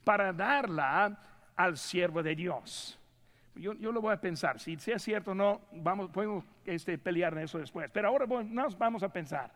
para 0.05 0.31
darla 0.31 1.19
al 1.53 1.75
siervo 1.75 2.23
de 2.23 2.33
Dios. 2.33 2.97
Yo, 3.55 3.73
lo 3.73 3.99
voy 3.99 4.13
a 4.13 4.21
pensar, 4.21 4.57
si 4.57 4.77
sea 4.77 4.97
cierto 4.99 5.31
o 5.31 5.35
no, 5.35 5.63
vamos, 5.73 6.11
podemos 6.11 6.45
este, 6.63 6.97
pelear 6.97 7.33
en 7.33 7.39
eso 7.39 7.59
después. 7.59 7.91
Pero 7.91 8.07
ahora 8.07 8.25
nos 8.45 8.77
vamos 8.77 9.03
a 9.03 9.09
pensar. 9.09 9.51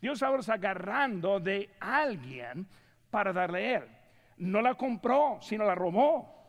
Dios 0.00 0.22
ahora 0.22 0.38
está 0.38 0.54
agarrando 0.54 1.40
de 1.40 1.70
alguien 1.80 2.68
para 3.10 3.32
darle 3.32 3.66
a 3.66 3.78
él. 3.78 3.88
No 4.36 4.62
la 4.62 4.76
compró, 4.76 5.38
sino 5.42 5.64
la 5.64 5.74
robó. 5.74 6.41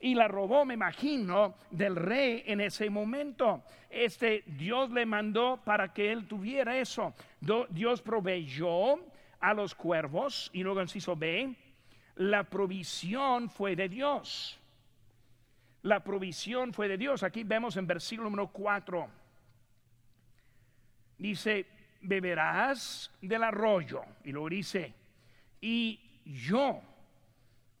Y 0.00 0.14
la 0.14 0.28
robó, 0.28 0.64
me 0.64 0.74
imagino, 0.74 1.56
del 1.70 1.94
rey 1.94 2.42
en 2.46 2.62
ese 2.62 2.88
momento. 2.88 3.62
Este 3.90 4.42
Dios 4.46 4.90
le 4.90 5.04
mandó 5.04 5.60
para 5.62 5.92
que 5.92 6.10
él 6.10 6.26
tuviera 6.26 6.78
eso. 6.78 7.14
Dios 7.68 8.00
proveyó 8.00 8.98
a 9.40 9.54
los 9.54 9.74
cuervos, 9.74 10.50
y 10.52 10.62
luego 10.62 10.80
inciso 10.80 11.16
B, 11.16 11.54
la 12.16 12.44
provisión 12.44 13.50
fue 13.50 13.76
de 13.76 13.88
Dios. 13.88 14.58
La 15.82 16.02
provisión 16.04 16.72
fue 16.72 16.88
de 16.88 16.98
Dios. 16.98 17.22
Aquí 17.22 17.44
vemos 17.44 17.76
en 17.76 17.86
versículo 17.86 18.28
número 18.28 18.48
4. 18.48 19.08
Dice, 21.18 21.66
beberás 22.02 23.10
del 23.20 23.42
arroyo. 23.42 24.02
Y 24.24 24.32
luego 24.32 24.48
dice, 24.48 24.94
y 25.60 26.20
yo 26.24 26.80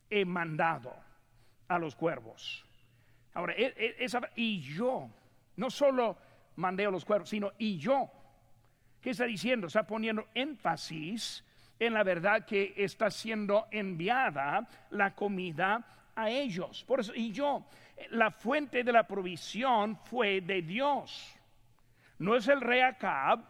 he 0.08 0.24
mandado 0.24 1.09
a 1.70 1.78
los 1.78 1.94
cuervos. 1.94 2.66
Ahora, 3.32 3.54
e, 3.54 3.72
e, 3.76 4.04
esa, 4.04 4.20
y 4.34 4.60
yo, 4.60 5.08
no 5.56 5.70
solo 5.70 6.18
mandé 6.56 6.84
a 6.84 6.90
los 6.90 7.04
cuervos, 7.04 7.28
sino 7.28 7.52
y 7.58 7.78
yo. 7.78 8.10
¿Qué 9.00 9.10
está 9.10 9.24
diciendo? 9.24 9.68
Está 9.68 9.86
poniendo 9.86 10.26
énfasis 10.34 11.44
en 11.78 11.94
la 11.94 12.02
verdad 12.02 12.44
que 12.44 12.74
está 12.76 13.08
siendo 13.08 13.68
enviada 13.70 14.68
la 14.90 15.14
comida 15.14 15.86
a 16.16 16.28
ellos. 16.28 16.84
Por 16.84 17.00
eso, 17.00 17.14
y 17.14 17.30
yo, 17.30 17.64
la 18.10 18.32
fuente 18.32 18.82
de 18.82 18.92
la 18.92 19.06
provisión 19.06 19.96
fue 19.96 20.40
de 20.40 20.62
Dios. 20.62 21.36
No 22.18 22.34
es 22.34 22.48
el 22.48 22.60
rey 22.60 22.80
Acab 22.80 23.44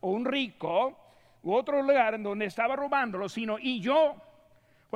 o 0.00 0.10
un 0.10 0.24
rico 0.24 0.96
u 1.42 1.52
otro 1.52 1.82
lugar 1.82 2.14
en 2.14 2.22
donde 2.22 2.46
estaba 2.46 2.76
robándolo, 2.76 3.28
sino 3.28 3.58
y 3.58 3.80
yo. 3.80 4.16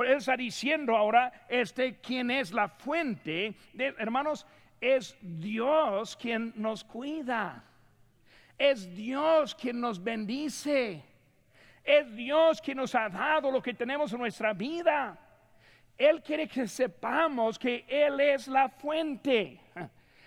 Él 0.03 0.17
está 0.17 0.37
diciendo 0.37 0.95
ahora, 0.95 1.31
este, 1.49 1.99
¿quién 1.99 2.31
es 2.31 2.51
la 2.53 2.69
fuente? 2.69 3.55
De, 3.73 3.93
hermanos, 3.97 4.45
es 4.79 5.17
Dios 5.21 6.15
quien 6.15 6.53
nos 6.55 6.83
cuida. 6.83 7.63
Es 8.57 8.93
Dios 8.95 9.55
quien 9.55 9.79
nos 9.79 10.01
bendice. 10.03 11.03
Es 11.83 12.15
Dios 12.15 12.61
quien 12.61 12.77
nos 12.77 12.93
ha 12.93 13.09
dado 13.09 13.51
lo 13.51 13.61
que 13.61 13.73
tenemos 13.73 14.11
en 14.13 14.19
nuestra 14.19 14.53
vida. 14.53 15.17
Él 15.97 16.21
quiere 16.21 16.47
que 16.47 16.67
sepamos 16.67 17.57
que 17.57 17.85
Él 17.87 18.19
es 18.19 18.47
la 18.47 18.69
fuente. 18.69 19.59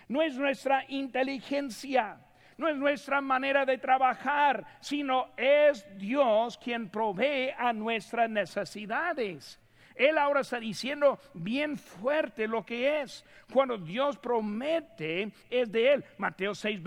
No 0.07 0.21
es 0.21 0.35
nuestra 0.35 0.83
inteligencia, 0.89 2.17
no 2.57 2.67
es 2.67 2.75
nuestra 2.75 3.21
manera 3.21 3.65
de 3.65 3.77
trabajar, 3.77 4.63
sino 4.81 5.29
es 5.37 5.87
Dios 5.97 6.57
quien 6.57 6.89
provee 6.89 7.51
a 7.57 7.71
nuestras 7.71 8.29
necesidades. 8.29 9.62
Él 9.95 10.17
ahora 10.17 10.41
está 10.41 10.59
diciendo 10.59 11.19
bien 11.33 11.77
fuerte 11.77 12.47
lo 12.47 12.65
que 12.65 13.01
es. 13.01 13.23
Cuando 13.51 13.77
Dios 13.77 14.17
promete, 14.17 15.31
es 15.49 15.71
de 15.71 15.93
Él. 15.93 16.05
Mateo 16.17 16.55
6, 16.55 16.81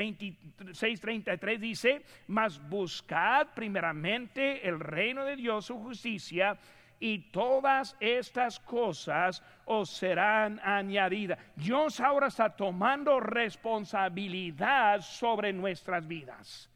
33 1.00 1.60
dice, 1.60 2.02
mas 2.26 2.60
buscad 2.68 3.48
primeramente 3.54 4.66
el 4.66 4.80
reino 4.80 5.24
de 5.24 5.36
Dios, 5.36 5.66
su 5.66 5.78
justicia, 5.78 6.58
y 6.98 7.30
todas 7.30 7.94
estas 8.00 8.58
cosas 8.58 9.42
os 9.66 9.90
serán 9.90 10.58
añadidas. 10.64 11.38
Dios 11.54 12.00
ahora 12.00 12.28
está 12.28 12.56
tomando 12.56 13.20
responsabilidad 13.20 15.02
sobre 15.02 15.52
nuestras 15.52 16.06
vidas. 16.08 16.70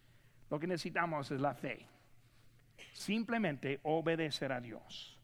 Lo 0.50 0.58
que 0.58 0.66
necesitamos 0.66 1.30
es 1.30 1.40
la 1.40 1.54
fe. 1.54 1.86
Simplemente 2.92 3.80
obedecer 3.84 4.52
a 4.52 4.60
Dios. 4.60 5.19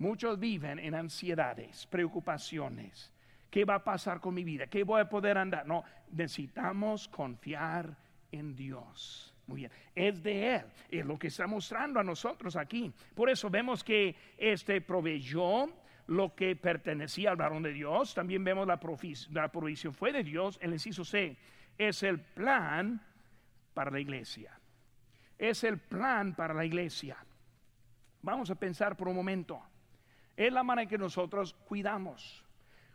Muchos 0.00 0.40
viven 0.40 0.78
en 0.78 0.94
ansiedades, 0.94 1.86
preocupaciones. 1.86 3.12
¿Qué 3.50 3.66
va 3.66 3.74
a 3.74 3.84
pasar 3.84 4.18
con 4.18 4.32
mi 4.32 4.44
vida? 4.44 4.66
¿Qué 4.66 4.82
voy 4.82 5.02
a 5.02 5.10
poder 5.10 5.36
andar? 5.36 5.66
No, 5.66 5.84
necesitamos 6.10 7.06
confiar 7.06 7.98
en 8.32 8.56
Dios. 8.56 9.34
Muy 9.46 9.58
bien, 9.58 9.70
es 9.94 10.22
de 10.22 10.54
Él, 10.54 10.62
es 10.88 11.04
lo 11.04 11.18
que 11.18 11.26
está 11.26 11.46
mostrando 11.46 12.00
a 12.00 12.02
nosotros 12.02 12.56
aquí. 12.56 12.90
Por 13.14 13.28
eso 13.28 13.50
vemos 13.50 13.84
que 13.84 14.16
este 14.38 14.80
proveyó 14.80 15.68
lo 16.06 16.34
que 16.34 16.56
pertenecía 16.56 17.32
al 17.32 17.36
varón 17.36 17.62
de 17.62 17.74
Dios. 17.74 18.14
También 18.14 18.42
vemos 18.42 18.66
la, 18.66 18.80
la 19.32 19.52
provisión 19.52 19.92
fue 19.92 20.12
de 20.12 20.24
Dios. 20.24 20.58
El 20.62 20.72
inciso 20.72 21.04
C 21.04 21.36
es 21.76 22.02
el 22.04 22.20
plan 22.20 23.04
para 23.74 23.90
la 23.90 24.00
iglesia. 24.00 24.58
Es 25.36 25.62
el 25.62 25.76
plan 25.76 26.34
para 26.34 26.54
la 26.54 26.64
iglesia. 26.64 27.18
Vamos 28.22 28.48
a 28.48 28.54
pensar 28.54 28.96
por 28.96 29.06
un 29.06 29.16
momento. 29.16 29.62
Es 30.36 30.52
la 30.52 30.62
manera 30.62 30.84
en 30.84 30.88
que 30.88 30.98
nosotros 30.98 31.54
cuidamos. 31.66 32.44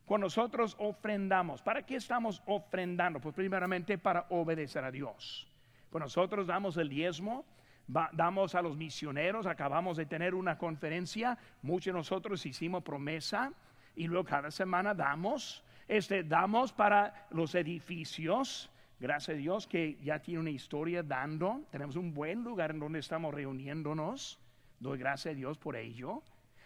Cuando 0.05 0.25
nosotros 0.25 0.75
ofrendamos, 0.79 1.61
¿para 1.63 1.83
qué 1.83 1.95
estamos 1.95 2.41
ofrendando? 2.45 3.19
Pues 3.19 3.33
primeramente 3.33 3.97
para 3.97 4.27
obedecer 4.29 4.83
a 4.83 4.91
Dios. 4.91 5.47
Pues 5.89 6.01
nosotros 6.01 6.45
damos 6.45 6.77
el 6.77 6.89
diezmo, 6.89 7.45
damos 7.87 8.53
a 8.55 8.61
los 8.61 8.77
misioneros, 8.77 9.45
acabamos 9.45 9.97
de 9.97 10.05
tener 10.05 10.35
una 10.35 10.57
conferencia, 10.57 11.37
muchos 11.61 11.93
de 11.93 11.93
nosotros 11.93 12.45
hicimos 12.45 12.83
promesa 12.83 13.51
y 13.95 14.07
luego 14.07 14.25
cada 14.25 14.51
semana 14.51 14.93
damos, 14.93 15.63
este, 15.87 16.23
damos 16.23 16.73
para 16.73 17.27
los 17.31 17.55
edificios, 17.55 18.69
gracias 18.99 19.35
a 19.35 19.37
Dios 19.37 19.67
que 19.67 19.97
ya 20.03 20.19
tiene 20.19 20.41
una 20.41 20.49
historia 20.49 21.01
dando, 21.01 21.61
tenemos 21.71 21.95
un 21.95 22.13
buen 22.13 22.43
lugar 22.43 22.71
en 22.71 22.79
donde 22.79 22.99
estamos 22.99 23.33
reuniéndonos, 23.33 24.39
doy 24.79 24.99
gracias 24.99 25.33
a 25.33 25.35
Dios 25.35 25.57
por 25.57 25.75
ello. 25.75 26.21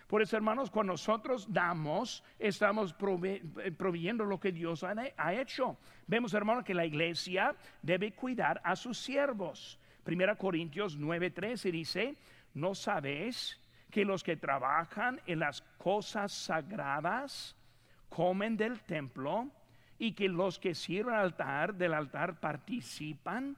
Por 0.09 0.23
eso, 0.23 0.35
hermanos, 0.35 0.71
cuando 0.71 0.93
nosotros 0.93 1.45
damos, 1.53 2.23
estamos 2.39 2.95
eh, 3.27 3.71
proveyendo 3.77 4.25
lo 4.25 4.39
que 4.39 4.51
Dios 4.51 4.83
ha, 4.83 5.33
hecho. 5.35 5.77
Vemos, 6.07 6.33
hermanos, 6.33 6.63
que 6.63 6.73
la 6.73 6.83
iglesia 6.83 7.55
debe 7.83 8.13
cuidar 8.13 8.59
a 8.63 8.75
sus 8.75 8.97
siervos. 8.97 9.77
Primera 10.03 10.35
Corintios 10.35 10.97
9:13 10.97 11.71
dice, 11.71 12.15
¿no 12.55 12.73
sabéis 12.73 13.61
que 13.91 14.03
los 14.03 14.23
que 14.23 14.35
trabajan 14.35 15.21
en 15.27 15.37
las 15.37 15.61
cosas 15.77 16.31
sagradas 16.31 17.55
comen 18.09 18.57
del 18.57 18.79
templo 18.79 19.47
y 19.99 20.13
que 20.13 20.27
los 20.27 20.57
que 20.57 20.73
sirven 20.73 21.13
al 21.13 21.25
altar 21.25 21.75
del 21.75 21.93
altar 21.93 22.39
participan? 22.39 23.55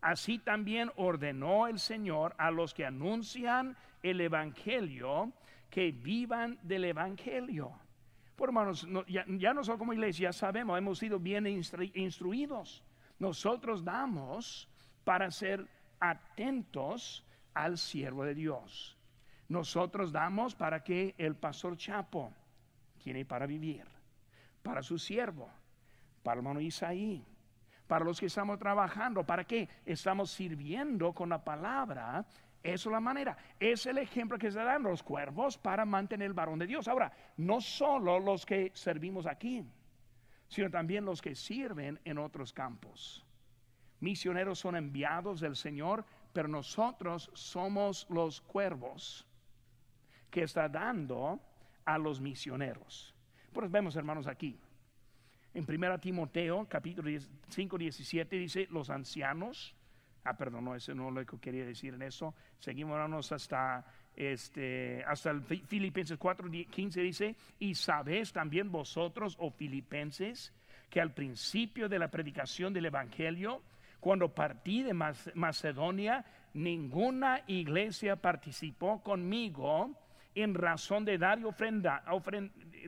Así 0.00 0.38
también 0.38 0.90
ordenó 0.96 1.66
el 1.66 1.78
Señor 1.78 2.34
a 2.38 2.50
los 2.50 2.72
que 2.72 2.86
anuncian 2.86 3.76
el 4.02 4.22
Evangelio 4.22 5.34
que 5.70 5.92
vivan 5.92 6.58
del 6.62 6.84
Evangelio. 6.84 7.72
Por 8.36 8.48
hermanos, 8.48 8.86
ya, 9.06 9.24
ya, 9.28 9.54
nosotros 9.54 9.78
como 9.78 9.92
iglesia 9.92 10.32
sabemos, 10.32 10.76
hemos 10.76 10.98
sido 10.98 11.18
bien 11.18 11.46
instruidos. 11.46 12.82
Nosotros 13.18 13.84
damos 13.84 14.68
para 15.04 15.30
ser 15.30 15.66
atentos 16.00 17.24
al 17.54 17.78
siervo 17.78 18.24
de 18.24 18.34
Dios. 18.34 18.96
Nosotros 19.48 20.12
damos 20.12 20.54
para 20.54 20.82
que 20.82 21.14
el 21.18 21.36
pastor 21.36 21.76
Chapo 21.76 22.32
tiene 22.98 23.24
para 23.24 23.46
vivir, 23.46 23.84
para 24.62 24.82
su 24.82 24.98
siervo, 24.98 25.50
para 26.22 26.34
el 26.34 26.38
hermano 26.38 26.60
Isaí, 26.60 27.24
para 27.86 28.04
los 28.04 28.20
que 28.20 28.26
estamos 28.26 28.58
trabajando, 28.58 29.24
para 29.24 29.44
que 29.44 29.68
estamos 29.84 30.30
sirviendo 30.30 31.12
con 31.12 31.28
la 31.28 31.42
palabra 31.42 32.24
eso 32.62 32.90
es 32.90 32.92
la 32.92 33.00
manera. 33.00 33.36
Es 33.58 33.86
el 33.86 33.98
ejemplo 33.98 34.38
que 34.38 34.50
se 34.50 34.58
dan 34.58 34.82
los 34.82 35.02
cuervos 35.02 35.56
para 35.56 35.84
mantener 35.84 36.26
el 36.26 36.34
varón 36.34 36.58
de 36.58 36.66
Dios. 36.66 36.88
Ahora, 36.88 37.12
no 37.36 37.60
solo 37.60 38.20
los 38.20 38.44
que 38.44 38.70
servimos 38.74 39.26
aquí, 39.26 39.64
sino 40.48 40.70
también 40.70 41.04
los 41.04 41.22
que 41.22 41.34
sirven 41.34 41.98
en 42.04 42.18
otros 42.18 42.52
campos. 42.52 43.24
Misioneros 44.00 44.58
son 44.58 44.76
enviados 44.76 45.40
del 45.40 45.56
Señor, 45.56 46.04
pero 46.32 46.48
nosotros 46.48 47.30
somos 47.34 48.06
los 48.10 48.40
cuervos 48.40 49.26
que 50.30 50.42
está 50.42 50.68
dando 50.68 51.40
a 51.84 51.98
los 51.98 52.20
misioneros. 52.20 53.14
Pues 53.52 53.70
vemos, 53.70 53.96
hermanos, 53.96 54.26
aquí. 54.26 54.58
En 55.52 55.64
1 55.68 55.98
Timoteo, 55.98 56.66
capítulo 56.68 57.10
5, 57.48 57.78
17, 57.78 58.36
dice, 58.36 58.68
los 58.70 58.90
ancianos 58.90 59.74
Ah, 60.24 60.36
perdón, 60.36 60.64
no, 60.64 60.74
eso 60.74 60.94
no 60.94 61.08
es 61.08 61.14
lo 61.14 61.26
que 61.26 61.38
quería 61.38 61.64
decir 61.64 61.94
en 61.94 62.02
eso. 62.02 62.34
Seguimos 62.58 63.32
hasta, 63.32 63.84
este, 64.14 65.02
hasta 65.04 65.30
el 65.30 65.42
Filipenses 65.42 66.18
4, 66.18 66.50
15 66.70 67.00
dice, 67.00 67.36
y 67.58 67.74
sabéis 67.74 68.32
también 68.32 68.70
vosotros, 68.70 69.36
oh 69.38 69.50
filipenses, 69.50 70.52
que 70.90 71.00
al 71.00 71.14
principio 71.14 71.88
de 71.88 71.98
la 71.98 72.08
predicación 72.08 72.72
del 72.72 72.86
Evangelio, 72.86 73.62
cuando 73.98 74.34
partí 74.34 74.82
de 74.82 74.94
Macedonia, 74.94 76.24
ninguna 76.54 77.42
iglesia 77.46 78.16
participó 78.16 79.02
conmigo 79.02 79.94
en 80.34 80.54
razón 80.54 81.04
de 81.04 81.18
dar 81.18 81.38
y 81.38 81.44
ofrenda, 81.44 82.04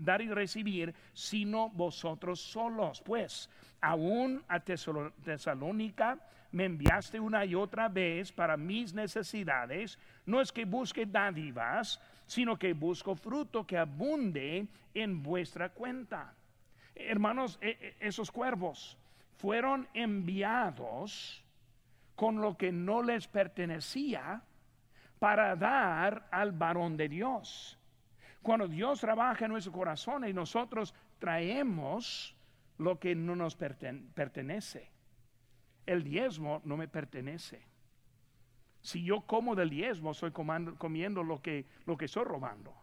dar 0.00 0.22
y 0.22 0.28
recibir, 0.28 0.94
sino 1.12 1.70
vosotros 1.70 2.40
solos. 2.40 3.02
Pues, 3.04 3.50
aún 3.80 4.42
a 4.48 4.60
Tesalónica, 4.60 6.18
me 6.52 6.66
enviaste 6.66 7.18
una 7.18 7.44
y 7.44 7.54
otra 7.54 7.88
vez 7.88 8.30
para 8.30 8.56
mis 8.56 8.92
necesidades, 8.92 9.98
no 10.26 10.40
es 10.40 10.52
que 10.52 10.66
busque 10.66 11.06
dádivas, 11.06 12.00
sino 12.26 12.58
que 12.58 12.74
busco 12.74 13.14
fruto 13.14 13.66
que 13.66 13.78
abunde 13.78 14.68
en 14.94 15.22
vuestra 15.22 15.70
cuenta. 15.70 16.34
Hermanos, 16.94 17.58
e, 17.62 17.96
e, 18.00 18.06
esos 18.06 18.30
cuervos 18.30 18.98
fueron 19.38 19.88
enviados 19.94 21.42
con 22.14 22.40
lo 22.40 22.56
que 22.56 22.70
no 22.70 23.02
les 23.02 23.26
pertenecía 23.26 24.42
para 25.18 25.56
dar 25.56 26.28
al 26.30 26.52
varón 26.52 26.96
de 26.98 27.08
Dios. 27.08 27.78
Cuando 28.42 28.68
Dios 28.68 29.00
trabaja 29.00 29.46
en 29.46 29.52
nuestro 29.52 29.72
corazón 29.72 30.28
y 30.28 30.32
nosotros 30.32 30.94
traemos 31.18 32.36
lo 32.76 32.98
que 32.98 33.14
no 33.14 33.36
nos 33.36 33.56
pertenece 33.56 34.91
el 35.86 36.04
diezmo 36.04 36.60
no 36.64 36.76
me 36.76 36.88
pertenece. 36.88 37.66
Si 38.80 39.04
yo 39.04 39.20
como 39.22 39.54
del 39.54 39.70
diezmo, 39.70 40.10
estoy 40.10 40.32
comiendo 40.32 41.22
lo 41.22 41.40
que, 41.40 41.66
lo 41.86 41.96
que 41.96 42.06
estoy 42.06 42.24
robando. 42.24 42.74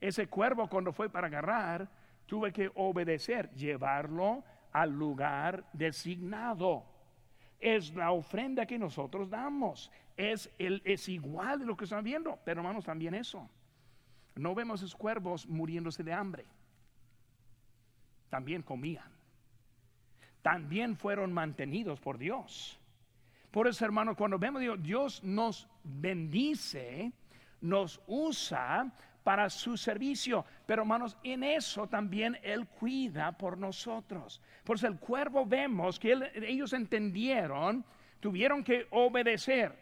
Ese 0.00 0.26
cuervo 0.28 0.68
cuando 0.68 0.92
fue 0.92 1.08
para 1.08 1.26
agarrar, 1.26 1.90
tuve 2.26 2.52
que 2.52 2.70
obedecer, 2.74 3.50
llevarlo 3.54 4.44
al 4.72 4.90
lugar 4.90 5.64
designado. 5.72 6.84
Es 7.58 7.94
la 7.94 8.12
ofrenda 8.12 8.66
que 8.66 8.78
nosotros 8.78 9.30
damos. 9.30 9.90
Es, 10.18 10.50
el, 10.58 10.82
es 10.84 11.08
igual 11.08 11.60
de 11.60 11.66
lo 11.66 11.76
que 11.76 11.84
están 11.84 12.04
viendo. 12.04 12.38
Pero 12.44 12.60
hermanos, 12.60 12.84
también 12.84 13.14
eso. 13.14 13.48
No 14.34 14.54
vemos 14.54 14.80
esos 14.80 14.94
cuervos 14.94 15.46
muriéndose 15.46 16.02
de 16.02 16.12
hambre. 16.12 16.44
También 18.28 18.62
comían 18.62 19.15
también 20.46 20.96
fueron 20.96 21.32
mantenidos 21.32 21.98
por 21.98 22.18
Dios. 22.18 22.78
Por 23.50 23.66
eso, 23.66 23.84
hermano, 23.84 24.14
cuando 24.14 24.38
vemos 24.38 24.60
Dios, 24.60 24.80
Dios 24.80 25.24
nos 25.24 25.66
bendice, 25.82 27.10
nos 27.60 28.00
usa 28.06 28.92
para 29.24 29.50
su 29.50 29.76
servicio. 29.76 30.44
Pero 30.64 30.82
hermanos, 30.82 31.16
en 31.24 31.42
eso 31.42 31.88
también 31.88 32.38
Él 32.44 32.68
cuida 32.68 33.32
por 33.32 33.58
nosotros. 33.58 34.40
Por 34.62 34.76
eso 34.76 34.86
el 34.86 35.00
cuervo 35.00 35.44
vemos 35.44 35.98
que 35.98 36.16
ellos 36.36 36.72
entendieron, 36.74 37.84
tuvieron 38.20 38.62
que 38.62 38.86
obedecer. 38.92 39.72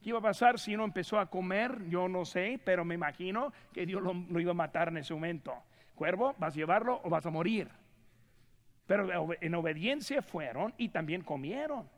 ¿Qué 0.00 0.10
iba 0.10 0.20
a 0.20 0.22
pasar 0.22 0.60
si 0.60 0.76
no 0.76 0.84
empezó 0.84 1.18
a 1.18 1.26
comer? 1.26 1.82
Yo 1.88 2.06
no 2.06 2.24
sé, 2.24 2.60
pero 2.64 2.84
me 2.84 2.94
imagino 2.94 3.52
que 3.72 3.84
Dios 3.86 4.00
lo 4.04 4.38
iba 4.38 4.52
a 4.52 4.54
matar 4.54 4.86
en 4.86 4.98
ese 4.98 5.14
momento. 5.14 5.52
Cuervo, 5.96 6.36
¿vas 6.38 6.54
a 6.54 6.56
llevarlo 6.56 7.00
o 7.02 7.10
vas 7.10 7.26
a 7.26 7.30
morir? 7.30 7.68
Pero 8.86 9.34
en 9.40 9.54
obediencia 9.54 10.22
fueron 10.22 10.72
y 10.78 10.88
también 10.88 11.22
comieron. 11.22 11.88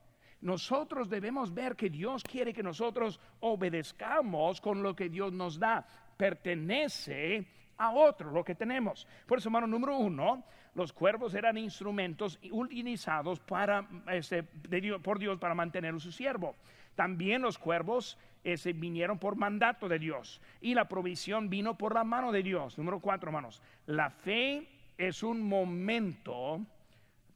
Nosotros 0.41 1.09
debemos 1.09 1.53
ver 1.53 1.75
que 1.75 1.91
Dios 1.91 2.23
quiere 2.23 2.55
que 2.55 2.63
nosotros 2.63 3.21
obedezcamos 3.41 4.61
con 4.61 4.83
lo 4.83 4.95
que 4.95 5.09
Dios 5.09 5.33
nos 5.33 5.59
da. 5.59 5.87
Pertenece 6.17 7.47
a 7.77 7.91
otro 7.91 8.31
lo 8.31 8.45
que 8.45 8.55
tenemos. 8.55 9.07
Por 9.27 9.39
eso, 9.39 9.49
hermano, 9.49 9.67
número 9.67 9.97
uno, 9.97 10.45
los 10.75 10.93
cuervos 10.93 11.35
eran 11.35 11.59
instrumentos 11.59 12.39
utilizados 12.53 13.41
para, 13.41 13.87
este, 14.13 14.45
por 14.45 15.19
Dios 15.19 15.39
para 15.39 15.55
mantener 15.55 15.95
a 15.95 15.99
su 15.99 16.13
siervo. 16.13 16.55
También 16.95 17.43
los 17.43 17.59
cuervos 17.59 18.17
ese, 18.45 18.73
vinieron 18.73 19.19
por 19.19 19.37
mandato 19.37 19.89
de 19.89 19.99
Dios 19.99 20.41
y 20.61 20.75
la 20.75 20.89
provisión 20.89 21.51
vino 21.51 21.77
por 21.77 21.95
la 21.95 22.05
mano 22.05 22.33
de 22.33 22.43
Dios. 22.43 22.79
Número 22.79 23.01
cuatro, 23.01 23.29
hermanos, 23.29 23.61
la 23.87 24.11
fe 24.11 24.69
es 24.97 25.23
un 25.23 25.43
momento 25.43 26.61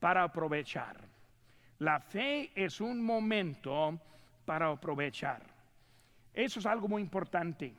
para 0.02 0.24
aprovechar. 0.24 0.96
La 1.78 2.00
fe 2.00 2.50
es 2.56 2.80
un 2.80 3.00
momento 3.00 4.00
para 4.44 4.68
aprovechar. 4.68 5.40
Eso 6.34 6.58
es 6.58 6.66
algo 6.66 6.88
muy 6.88 7.00
importante. 7.00 7.72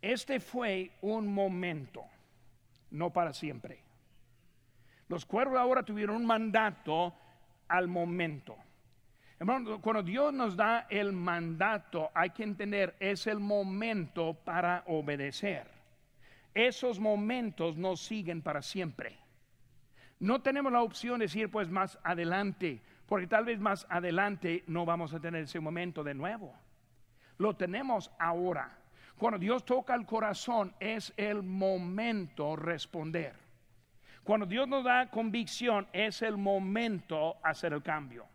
Este 0.00 0.40
fue 0.40 0.90
un 1.02 1.30
momento, 1.34 2.02
no 2.92 3.10
para 3.10 3.34
siempre. 3.34 3.82
Los 5.06 5.26
cuervos 5.26 5.58
ahora 5.58 5.82
tuvieron 5.82 6.16
un 6.16 6.24
mandato 6.24 7.14
al 7.68 7.86
momento. 7.86 8.56
Cuando 9.82 10.02
Dios 10.02 10.32
nos 10.32 10.56
da 10.56 10.86
el 10.88 11.12
mandato, 11.12 12.10
hay 12.14 12.30
que 12.30 12.44
entender, 12.44 12.96
es 13.00 13.26
el 13.26 13.38
momento 13.38 14.32
para 14.32 14.82
obedecer. 14.86 15.66
Esos 16.54 16.98
momentos 16.98 17.76
nos 17.76 18.00
siguen 18.00 18.40
para 18.40 18.62
siempre. 18.62 19.19
No 20.20 20.42
tenemos 20.42 20.70
la 20.70 20.82
opción 20.82 21.18
de 21.18 21.24
decir, 21.24 21.50
pues 21.50 21.70
más 21.70 21.98
adelante, 22.04 22.82
porque 23.06 23.26
tal 23.26 23.46
vez 23.46 23.58
más 23.58 23.86
adelante 23.88 24.64
no 24.66 24.84
vamos 24.84 25.14
a 25.14 25.20
tener 25.20 25.44
ese 25.44 25.60
momento 25.60 26.04
de 26.04 26.14
nuevo. 26.14 26.54
Lo 27.38 27.56
tenemos 27.56 28.10
ahora. 28.18 28.76
Cuando 29.16 29.38
Dios 29.38 29.64
toca 29.64 29.94
el 29.94 30.04
corazón, 30.04 30.74
es 30.78 31.12
el 31.16 31.42
momento 31.42 32.54
responder. 32.54 33.34
Cuando 34.22 34.44
Dios 34.44 34.68
nos 34.68 34.84
da 34.84 35.10
convicción, 35.10 35.88
es 35.92 36.20
el 36.20 36.36
momento 36.36 37.38
hacer 37.42 37.72
el 37.72 37.82
cambio. 37.82 38.26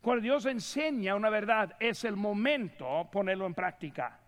Cuando 0.00 0.22
Dios 0.22 0.46
enseña 0.46 1.14
una 1.14 1.30
verdad, 1.30 1.76
es 1.78 2.04
el 2.04 2.16
momento 2.16 3.08
ponerlo 3.10 3.46
en 3.46 3.54
práctica. 3.54 4.18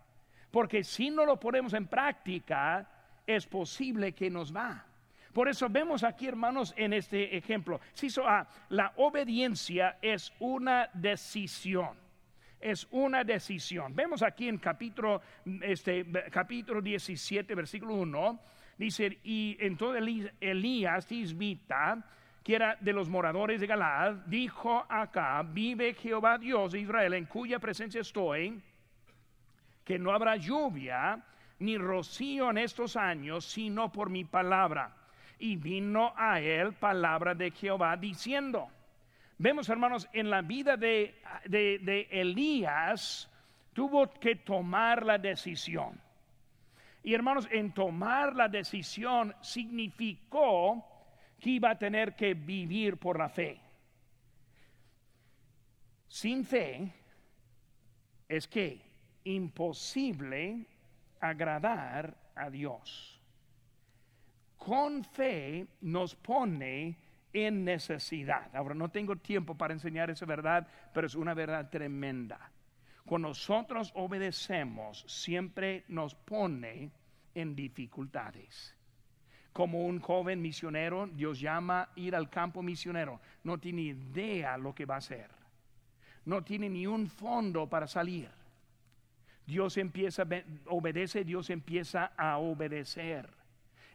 Porque 0.52 0.84
si 0.84 1.10
no 1.10 1.26
lo 1.26 1.38
ponemos 1.38 1.74
en 1.74 1.88
práctica, 1.88 2.88
es 3.26 3.46
posible 3.46 4.14
que 4.14 4.30
nos 4.30 4.54
va. 4.54 4.86
Por 5.36 5.50
eso 5.50 5.68
vemos 5.68 6.02
aquí, 6.02 6.28
hermanos, 6.28 6.72
en 6.78 6.94
este 6.94 7.36
ejemplo, 7.36 7.78
si 7.92 8.08
ah, 8.24 8.48
la 8.70 8.94
obediencia 8.96 9.98
es 10.00 10.32
una 10.38 10.88
decisión. 10.94 11.90
Es 12.58 12.88
una 12.90 13.22
decisión. 13.22 13.94
Vemos 13.94 14.22
aquí 14.22 14.48
en 14.48 14.56
capítulo, 14.56 15.20
este, 15.60 16.06
capítulo 16.30 16.80
17, 16.80 17.54
versículo 17.54 17.96
1, 17.96 18.40
dice, 18.78 19.18
y 19.24 19.58
entonces 19.60 20.32
Elías 20.40 21.06
tisbita 21.06 22.02
que 22.42 22.54
era 22.54 22.78
de 22.80 22.94
los 22.94 23.10
moradores 23.10 23.60
de 23.60 23.66
Galaad, 23.66 24.14
dijo 24.24 24.86
acá, 24.88 25.42
vive 25.42 25.92
Jehová 25.92 26.38
Dios 26.38 26.72
de 26.72 26.80
Israel, 26.80 27.12
en 27.12 27.26
cuya 27.26 27.58
presencia 27.58 28.00
estoy, 28.00 28.58
que 29.84 29.98
no 29.98 30.12
habrá 30.12 30.36
lluvia 30.36 31.22
ni 31.58 31.76
rocío 31.76 32.48
en 32.48 32.56
estos 32.56 32.96
años, 32.96 33.44
sino 33.44 33.92
por 33.92 34.08
mi 34.08 34.24
palabra. 34.24 34.95
Y 35.38 35.56
vino 35.56 36.12
a 36.16 36.40
él 36.40 36.72
palabra 36.74 37.34
de 37.34 37.50
Jehová 37.50 37.96
diciendo, 37.96 38.68
vemos 39.38 39.68
hermanos, 39.68 40.08
en 40.12 40.30
la 40.30 40.42
vida 40.42 40.76
de, 40.76 41.14
Elías, 42.10 43.30
tuvo 43.72 44.08
que 44.08 44.36
tomar 44.36 45.04
la 45.04 45.18
decisión. 45.18 46.00
Y 47.02 47.14
hermanos, 47.14 47.46
en 47.50 47.72
tomar 47.72 48.34
la 48.34 48.48
decisión 48.48 49.34
significó 49.40 50.84
que 51.38 51.50
iba 51.50 51.70
a 51.70 51.78
tener 51.78 52.16
que 52.16 52.34
vivir 52.34 52.96
por 52.96 53.18
la 53.18 53.28
fe. 53.28 53.60
Sin 56.08 56.44
fe 56.44 56.92
es 58.28 58.48
que 58.48 58.80
imposible 59.24 60.66
agradar 61.20 62.16
a 62.34 62.50
Dios. 62.50 63.15
Con 64.56 65.04
fe 65.04 65.66
nos 65.82 66.14
pone 66.14 66.96
en 67.32 67.64
necesidad. 67.64 68.54
Ahora 68.54 68.74
no 68.74 68.88
tengo 68.90 69.16
tiempo 69.16 69.54
para 69.54 69.74
enseñar 69.74 70.10
esa 70.10 70.26
verdad, 70.26 70.66
pero 70.92 71.06
es 71.06 71.14
una 71.14 71.34
verdad 71.34 71.68
tremenda. 71.70 72.50
Cuando 73.04 73.28
nosotros 73.28 73.92
obedecemos, 73.94 75.04
siempre 75.06 75.84
nos 75.88 76.14
pone 76.14 76.90
en 77.34 77.54
dificultades 77.54 78.76
como 79.56 79.86
un 79.86 80.00
joven 80.00 80.42
misionero, 80.42 81.06
Dios 81.06 81.40
llama 81.40 81.84
a 81.84 81.88
ir 81.96 82.14
al 82.14 82.28
campo 82.28 82.62
misionero. 82.62 83.22
No 83.42 83.56
tiene 83.56 83.80
idea 83.80 84.58
lo 84.58 84.74
que 84.74 84.84
va 84.84 84.96
a 84.96 84.98
hacer. 84.98 85.30
No 86.26 86.44
tiene 86.44 86.68
ni 86.68 86.86
un 86.86 87.06
fondo 87.06 87.66
para 87.66 87.86
salir. 87.86 88.28
Dios 89.46 89.78
empieza, 89.78 90.26
obedece, 90.66 91.24
Dios 91.24 91.48
empieza 91.48 92.12
a 92.18 92.36
obedecer. 92.36 93.30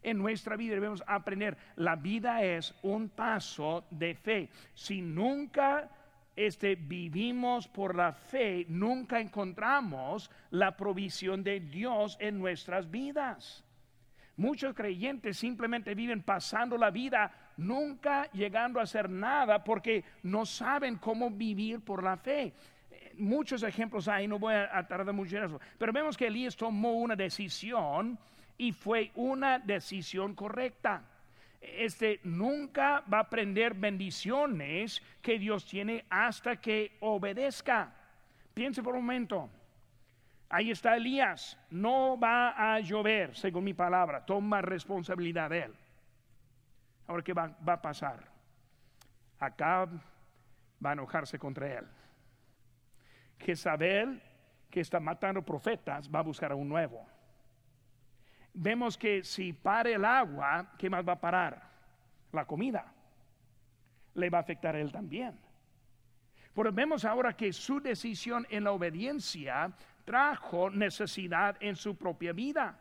En 0.03 0.17
nuestra 0.17 0.55
vida 0.55 0.73
debemos 0.73 1.03
aprender, 1.05 1.57
la 1.75 1.95
vida 1.95 2.43
es 2.43 2.73
un 2.81 3.09
paso 3.09 3.85
de 3.91 4.15
fe. 4.15 4.49
Si 4.73 5.01
nunca 5.01 5.89
este, 6.35 6.75
vivimos 6.75 7.67
por 7.67 7.95
la 7.95 8.13
fe, 8.13 8.65
nunca 8.69 9.19
encontramos 9.19 10.31
la 10.51 10.75
provisión 10.75 11.43
de 11.43 11.59
Dios 11.59 12.17
en 12.19 12.39
nuestras 12.39 12.89
vidas. 12.89 13.63
Muchos 14.37 14.73
creyentes 14.73 15.37
simplemente 15.37 15.93
viven 15.93 16.23
pasando 16.23 16.77
la 16.77 16.89
vida, 16.89 17.31
nunca 17.57 18.23
llegando 18.31 18.79
a 18.79 18.83
hacer 18.83 19.09
nada 19.09 19.63
porque 19.63 20.03
no 20.23 20.45
saben 20.45 20.95
cómo 20.95 21.29
vivir 21.29 21.81
por 21.81 22.03
la 22.03 22.17
fe. 22.17 22.53
Muchos 23.17 23.61
ejemplos 23.61 24.07
hay, 24.07 24.27
no 24.27 24.39
voy 24.39 24.55
a 24.55 24.87
tardar 24.87 25.13
mucho 25.13 25.37
en 25.37 25.43
eso, 25.43 25.59
pero 25.77 25.93
vemos 25.93 26.17
que 26.17 26.27
Elías 26.27 26.55
tomó 26.55 26.93
una 26.93 27.15
decisión 27.15 28.17
y 28.61 28.73
fue 28.73 29.09
una 29.15 29.57
decisión 29.57 30.35
correcta. 30.35 31.01
Este 31.59 32.19
nunca 32.23 33.03
va 33.11 33.17
a 33.17 33.21
aprender 33.21 33.73
bendiciones 33.73 35.01
que 35.19 35.39
Dios 35.39 35.65
tiene 35.65 36.05
hasta 36.11 36.57
que 36.57 36.95
obedezca. 36.99 37.91
Piense 38.53 38.83
por 38.83 38.93
un 38.93 39.01
momento. 39.01 39.49
Ahí 40.47 40.69
está 40.69 40.95
Elías, 40.95 41.57
no 41.71 42.19
va 42.19 42.73
a 42.75 42.79
llover, 42.81 43.35
según 43.35 43.63
mi 43.63 43.73
palabra, 43.73 44.23
toma 44.23 44.61
responsabilidad 44.61 45.49
de 45.49 45.63
él. 45.63 45.73
Ahora, 47.07 47.23
¿qué 47.23 47.33
va, 47.33 47.57
a 47.65 47.81
pasar? 47.81 48.27
Acá 49.39 49.87
va 50.85 50.89
a 50.91 50.93
enojarse 50.93 51.39
contra 51.39 51.79
él. 51.79 51.87
Jezabel, 53.39 54.21
que 54.69 54.81
está 54.81 54.99
matando 54.99 55.41
profetas, 55.41 56.07
va 56.07 56.19
a 56.19 56.23
buscar 56.23 56.51
a 56.51 56.55
un 56.55 56.69
nuevo. 56.69 57.10
Vemos 58.53 58.97
que 58.97 59.23
si 59.23 59.53
para 59.53 59.89
el 59.89 60.03
agua, 60.03 60.73
¿qué 60.77 60.89
más 60.89 61.07
va 61.07 61.13
a 61.13 61.21
parar? 61.21 61.69
La 62.31 62.45
comida. 62.45 62.93
Le 64.13 64.29
va 64.29 64.39
a 64.39 64.41
afectar 64.41 64.75
a 64.75 64.79
él 64.79 64.91
también. 64.91 65.39
Pero 66.53 66.71
vemos 66.71 67.05
ahora 67.05 67.35
que 67.35 67.53
su 67.53 67.79
decisión 67.79 68.45
en 68.49 68.65
la 68.65 68.73
obediencia 68.73 69.71
trajo 70.03 70.69
necesidad 70.69 71.55
en 71.61 71.75
su 71.75 71.95
propia 71.95 72.33
vida. 72.33 72.77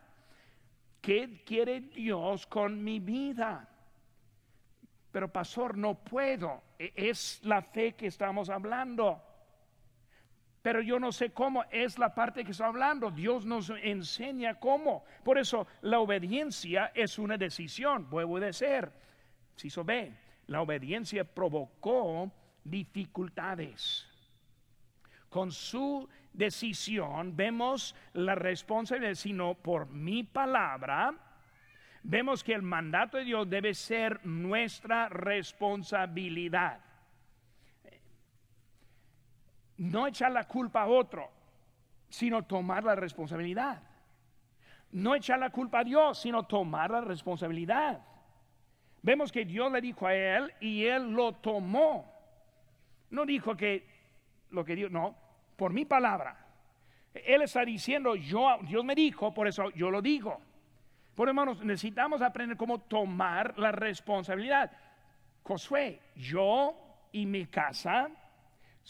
¿Qué 1.00 1.42
quiere 1.44 1.80
Dios 1.80 2.46
con 2.46 2.82
mi 2.82 2.98
vida? 2.98 3.68
Pero 5.12 5.32
pastor, 5.32 5.76
no 5.76 5.94
puedo. 5.94 6.62
E, 6.78 6.92
es 6.96 7.40
la 7.44 7.62
fe 7.62 7.94
que 7.94 8.06
estamos 8.06 8.50
hablando. 8.50 9.22
Pero 10.62 10.82
yo 10.82 10.98
no 10.98 11.10
sé 11.10 11.30
cómo, 11.30 11.64
es 11.70 11.98
la 11.98 12.14
parte 12.14 12.44
que 12.44 12.50
está 12.50 12.66
hablando. 12.66 13.10
Dios 13.10 13.46
nos 13.46 13.70
enseña 13.70 14.54
cómo. 14.56 15.04
Por 15.24 15.38
eso 15.38 15.66
la 15.80 16.00
obediencia 16.00 16.92
es 16.94 17.18
una 17.18 17.38
decisión, 17.38 18.08
vuelvo 18.10 18.36
a 18.36 18.40
decir. 18.40 18.90
Si 19.56 19.70
se 19.70 19.82
ve, 19.82 20.12
la 20.48 20.60
obediencia 20.60 21.24
provocó 21.24 22.30
dificultades. 22.64 24.06
Con 25.30 25.50
su 25.50 26.08
decisión 26.32 27.36
vemos 27.36 27.94
la 28.12 28.34
responsabilidad, 28.34 29.14
sino 29.14 29.54
por 29.54 29.88
mi 29.88 30.24
palabra, 30.24 31.14
vemos 32.02 32.44
que 32.44 32.52
el 32.52 32.62
mandato 32.62 33.16
de 33.16 33.24
Dios 33.24 33.48
debe 33.48 33.74
ser 33.74 34.24
nuestra 34.26 35.08
responsabilidad. 35.08 36.80
No 39.80 40.06
echar 40.06 40.30
la 40.30 40.44
culpa 40.44 40.82
a 40.82 40.88
otro, 40.88 41.30
sino 42.10 42.42
tomar 42.42 42.84
la 42.84 42.94
responsabilidad. 42.94 43.80
No 44.92 45.14
echar 45.14 45.38
la 45.38 45.48
culpa 45.48 45.78
a 45.78 45.84
Dios, 45.84 46.20
sino 46.20 46.42
tomar 46.42 46.90
la 46.90 47.00
responsabilidad. 47.00 47.98
Vemos 49.00 49.32
que 49.32 49.46
Dios 49.46 49.72
le 49.72 49.80
dijo 49.80 50.06
a 50.06 50.14
él 50.14 50.52
y 50.60 50.84
él 50.84 51.12
lo 51.12 51.32
tomó. 51.32 52.12
No 53.08 53.24
dijo 53.24 53.56
que 53.56 53.86
lo 54.50 54.66
que 54.66 54.76
Dios, 54.76 54.90
no, 54.90 55.16
por 55.56 55.72
mi 55.72 55.86
palabra. 55.86 56.36
Él 57.14 57.40
está 57.40 57.64
diciendo, 57.64 58.16
yo, 58.16 58.58
Dios 58.60 58.84
me 58.84 58.94
dijo, 58.94 59.32
por 59.32 59.48
eso 59.48 59.70
yo 59.70 59.90
lo 59.90 60.02
digo. 60.02 60.42
Por 61.14 61.28
hermanos, 61.28 61.64
necesitamos 61.64 62.20
aprender 62.20 62.58
cómo 62.58 62.80
tomar 62.80 63.58
la 63.58 63.72
responsabilidad. 63.72 64.70
Josué, 65.42 66.02
yo 66.16 66.76
y 67.12 67.24
mi 67.24 67.46
casa 67.46 68.10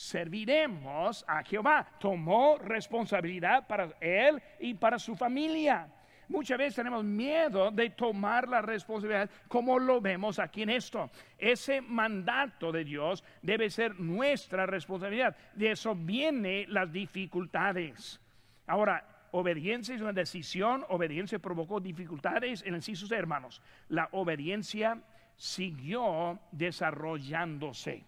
serviremos 0.00 1.24
a 1.28 1.42
Jehová. 1.42 1.86
Tomó 1.98 2.56
responsabilidad 2.56 3.66
para 3.66 3.90
él 4.00 4.42
y 4.58 4.72
para 4.72 4.98
su 4.98 5.14
familia. 5.14 5.88
Muchas 6.28 6.56
veces 6.56 6.76
tenemos 6.76 7.04
miedo 7.04 7.70
de 7.70 7.90
tomar 7.90 8.48
la 8.48 8.62
responsabilidad 8.62 9.28
como 9.48 9.78
lo 9.78 10.00
vemos 10.00 10.38
aquí 10.38 10.62
en 10.62 10.70
esto. 10.70 11.10
Ese 11.36 11.82
mandato 11.82 12.72
de 12.72 12.84
Dios 12.84 13.22
debe 13.42 13.68
ser 13.68 13.98
nuestra 14.00 14.64
responsabilidad. 14.64 15.36
De 15.54 15.72
eso 15.72 15.94
vienen 15.94 16.72
las 16.72 16.90
dificultades. 16.90 18.20
Ahora, 18.66 19.26
obediencia 19.32 19.94
es 19.94 20.00
una 20.00 20.12
decisión, 20.12 20.86
obediencia 20.88 21.38
provocó 21.40 21.78
dificultades 21.78 22.62
en 22.64 22.74
el 22.74 22.82
sí 22.82 22.94
sus 22.94 23.12
hermanos. 23.12 23.60
La 23.88 24.08
obediencia 24.12 25.02
siguió 25.36 26.38
desarrollándose, 26.52 28.04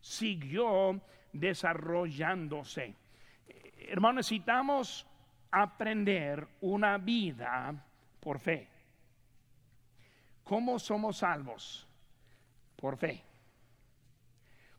siguió 0.00 1.00
desarrollándose. 1.32 2.94
Hermanos, 3.88 4.16
necesitamos 4.16 5.06
aprender 5.50 6.46
una 6.60 6.98
vida 6.98 7.74
por 8.20 8.38
fe. 8.38 8.68
¿Cómo 10.44 10.78
somos 10.78 11.18
salvos? 11.18 11.86
Por 12.76 12.96
fe. 12.96 13.22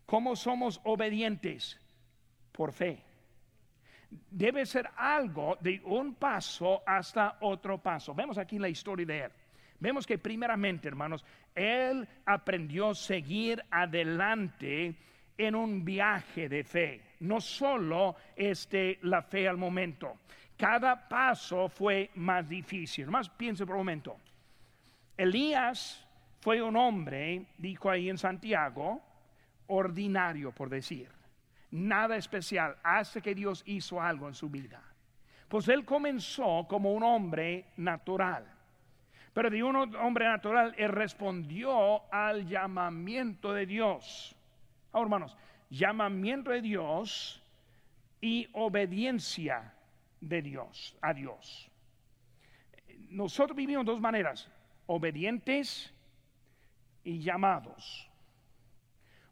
¿Cómo 0.06 0.36
somos 0.36 0.82
obedientes? 0.84 1.80
Por 2.52 2.74
fe. 2.74 3.04
Debe 4.30 4.66
ser 4.66 4.90
algo 4.98 5.58
de 5.62 5.82
un 5.86 6.16
paso 6.16 6.84
hasta 6.86 7.38
otro 7.40 7.78
paso. 7.78 8.14
Vemos 8.14 8.38
aquí 8.38 8.60
la 8.60 8.68
historia 8.68 9.06
de 9.06 9.20
él. 9.20 9.32
Vemos 9.80 10.06
que 10.06 10.18
primeramente, 10.18 10.88
hermanos, 10.90 11.26
él 11.56 12.08
aprendió 12.26 12.90
a 12.90 12.96
seguir 12.96 13.64
adelante 13.72 14.96
en 15.48 15.56
un 15.56 15.84
viaje 15.84 16.48
de 16.48 16.64
fe. 16.64 17.02
No 17.22 17.42
solo 17.42 18.16
este, 18.36 19.00
la 19.04 19.22
fe 19.22 19.48
al 19.48 19.58
momento. 19.58 20.20
Cada 20.58 21.08
paso 21.08 21.70
fue 21.70 22.12
más 22.16 22.48
difícil. 22.48 23.08
Más 23.08 23.30
piense 23.30 23.66
por 23.66 23.76
un 23.76 23.82
momento. 23.82 24.18
Elías 25.18 26.08
fue 26.40 26.62
un 26.62 26.76
hombre, 26.76 27.46
dijo 27.58 27.90
ahí 27.90 28.10
en 28.10 28.18
Santiago, 28.18 29.02
ordinario, 29.68 30.52
por 30.52 30.70
decir. 30.70 31.10
Nada 31.72 32.18
especial, 32.18 32.76
hasta 32.84 33.22
que 33.22 33.34
Dios 33.34 33.64
hizo 33.66 34.02
algo 34.02 34.28
en 34.28 34.34
su 34.34 34.50
vida. 34.50 34.82
Pues 35.48 35.68
él 35.68 35.86
comenzó 35.86 36.66
como 36.68 36.94
un 36.94 37.04
hombre 37.04 37.66
natural. 37.78 38.46
Pero 39.34 39.50
de 39.50 39.64
un 39.64 39.76
hombre 39.76 40.26
natural, 40.26 40.76
él 40.78 40.90
respondió 40.90 42.12
al 42.14 42.48
llamamiento 42.48 43.54
de 43.54 43.66
Dios. 43.66 44.36
Ahora, 44.92 45.06
hermanos, 45.06 45.38
llamamiento 45.70 46.52
de 46.52 46.62
Dios 46.62 47.42
y 48.20 48.48
obediencia 48.54 49.74
de 50.20 50.42
Dios, 50.42 50.96
a 51.02 51.14
Dios. 51.14 51.70
Nosotros 53.10 53.56
vivimos 53.56 53.86
dos 53.86 54.00
maneras, 54.00 54.50
obedientes 54.86 55.94
y 57.04 57.20
llamados. 57.20 58.08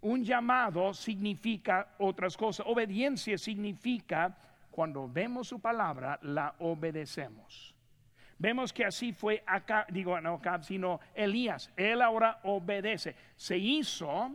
Un 0.01 0.23
llamado 0.23 0.93
significa 0.93 1.95
otras 1.99 2.37
cosas. 2.37 2.65
Obediencia 2.67 3.37
significa 3.37 4.37
cuando 4.71 5.09
vemos 5.09 5.47
su 5.49 5.59
palabra, 5.59 6.19
la 6.21 6.55
obedecemos. 6.59 7.75
Vemos 8.37 8.71
que 8.71 8.85
así 8.85 9.11
fue 9.11 9.43
acá, 9.45 9.85
digo, 9.89 10.19
no 10.21 10.35
acá, 10.35 10.63
sino 10.63 11.01
Elías. 11.13 11.69
Él 11.75 12.01
ahora 12.01 12.39
obedece. 12.43 13.13
Se 13.35 13.57
hizo 13.57 14.31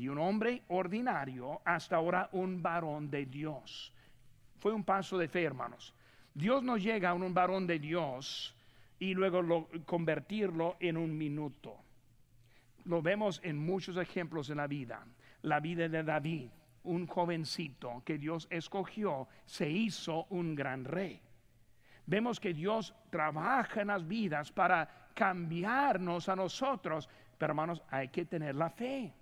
de 0.00 0.08
un 0.08 0.18
hombre 0.18 0.62
ordinario 0.68 1.60
hasta 1.62 1.96
ahora 1.96 2.30
un 2.32 2.62
varón 2.62 3.10
de 3.10 3.26
Dios. 3.26 3.92
Fue 4.58 4.72
un 4.72 4.82
paso 4.82 5.18
de 5.18 5.28
fe, 5.28 5.42
hermanos. 5.42 5.92
Dios 6.32 6.62
no 6.62 6.78
llega 6.78 7.10
a 7.10 7.14
un 7.14 7.34
varón 7.34 7.66
de 7.66 7.78
Dios 7.78 8.56
y 8.98 9.12
luego 9.12 9.42
lo, 9.42 9.68
convertirlo 9.84 10.76
en 10.80 10.96
un 10.96 11.16
minuto. 11.16 11.76
Lo 12.86 13.02
vemos 13.02 13.40
en 13.44 13.58
muchos 13.58 13.98
ejemplos 13.98 14.48
en 14.48 14.56
la 14.56 14.66
vida. 14.66 15.04
La 15.42 15.60
vida 15.60 15.86
de 15.86 16.02
David, 16.02 16.48
un 16.84 17.06
jovencito 17.06 18.02
que 18.02 18.16
Dios 18.16 18.48
escogió, 18.50 19.28
se 19.44 19.68
hizo 19.68 20.24
un 20.30 20.54
gran 20.54 20.84
rey. 20.84 21.20
Vemos 22.06 22.40
que 22.40 22.54
Dios 22.54 22.94
trabaja 23.10 23.82
en 23.82 23.88
las 23.88 24.08
vidas 24.08 24.50
para 24.50 25.08
cambiarnos 25.12 26.30
a 26.30 26.36
nosotros, 26.36 27.06
pero 27.36 27.50
hermanos, 27.50 27.82
hay 27.90 28.08
que 28.08 28.24
tener 28.24 28.54
la 28.54 28.70
fe. 28.70 29.12